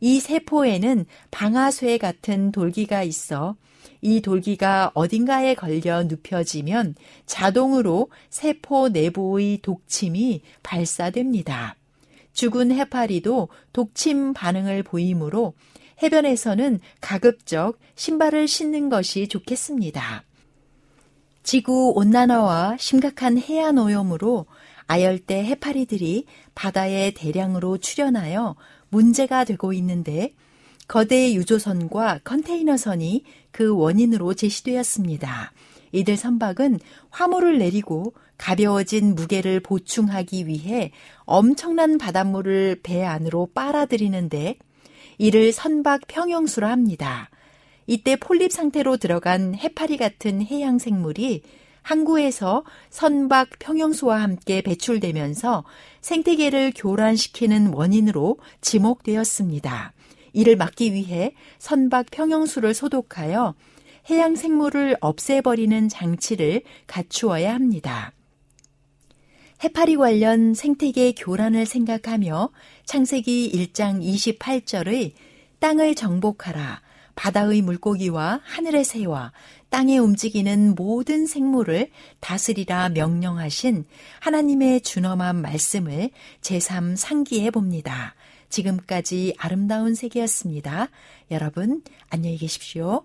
이 0.00 0.20
세포에는 0.20 1.06
방아쇠 1.30 1.98
같은 1.98 2.52
돌기가 2.52 3.02
있어 3.02 3.56
이 4.00 4.20
돌기가 4.20 4.92
어딘가에 4.94 5.54
걸려 5.54 6.04
눕혀지면 6.04 6.94
자동으로 7.26 8.10
세포 8.30 8.88
내부의 8.88 9.58
독침이 9.62 10.42
발사됩니다. 10.62 11.76
죽은 12.32 12.70
해파리도 12.72 13.48
독침 13.72 14.34
반응을 14.34 14.82
보이므로 14.82 15.54
해변에서는 16.02 16.80
가급적 17.00 17.78
신발을 17.94 18.46
신는 18.46 18.90
것이 18.90 19.28
좋겠습니다. 19.28 20.24
지구 21.42 21.92
온난화와 21.94 22.76
심각한 22.78 23.38
해안 23.38 23.78
오염으로 23.78 24.46
아열대 24.86 25.44
해파리들이 25.44 26.26
바다에 26.54 27.12
대량으로 27.12 27.78
출현하여 27.78 28.56
문제가 28.88 29.44
되고 29.44 29.72
있는데 29.72 30.34
거대 30.88 31.32
유조선과 31.34 32.20
컨테이너선이 32.22 33.24
그 33.56 33.74
원인으로 33.74 34.34
제시되었습니다. 34.34 35.50
이들 35.92 36.18
선박은 36.18 36.78
화물을 37.08 37.56
내리고 37.56 38.12
가벼워진 38.36 39.14
무게를 39.14 39.60
보충하기 39.60 40.46
위해 40.46 40.92
엄청난 41.20 41.96
바닷물을 41.96 42.80
배 42.82 43.02
안으로 43.02 43.48
빨아들이는데 43.54 44.58
이를 45.16 45.52
선박 45.52 46.02
평형수라 46.06 46.70
합니다. 46.70 47.30
이때 47.86 48.16
폴립 48.16 48.52
상태로 48.52 48.98
들어간 48.98 49.54
해파리 49.54 49.96
같은 49.96 50.42
해양 50.42 50.78
생물이 50.78 51.40
항구에서 51.80 52.62
선박 52.90 53.48
평형수와 53.58 54.20
함께 54.20 54.60
배출되면서 54.60 55.64
생태계를 56.02 56.72
교란시키는 56.76 57.72
원인으로 57.72 58.36
지목되었습니다. 58.60 59.94
이를 60.36 60.54
막기 60.54 60.92
위해 60.92 61.32
선박 61.58 62.10
평형수를 62.10 62.74
소독하여 62.74 63.54
해양 64.10 64.36
생물을 64.36 64.98
없애버리는 65.00 65.88
장치를 65.88 66.62
갖추어야 66.86 67.54
합니다. 67.54 68.12
해파리 69.64 69.96
관련 69.96 70.52
생태계 70.52 71.14
교란을 71.16 71.64
생각하며 71.64 72.50
창세기 72.84 73.50
1장 73.72 74.02
28절의 74.38 75.12
땅을 75.58 75.94
정복하라. 75.94 76.82
바다의 77.14 77.62
물고기와 77.62 78.42
하늘의 78.44 78.84
새와 78.84 79.32
땅에 79.70 79.96
움직이는 79.96 80.74
모든 80.74 81.24
생물을 81.24 81.88
다스리라 82.20 82.90
명령하신 82.90 83.86
하나님의 84.20 84.82
준엄한 84.82 85.36
말씀을 85.36 86.10
제3 86.42 86.94
상기해 86.96 87.50
봅니다. 87.50 88.14
지금까지 88.48 89.34
아름다운 89.38 89.94
세계였습니다. 89.94 90.88
여러분, 91.30 91.82
안녕히 92.10 92.36
계십시오. 92.38 93.04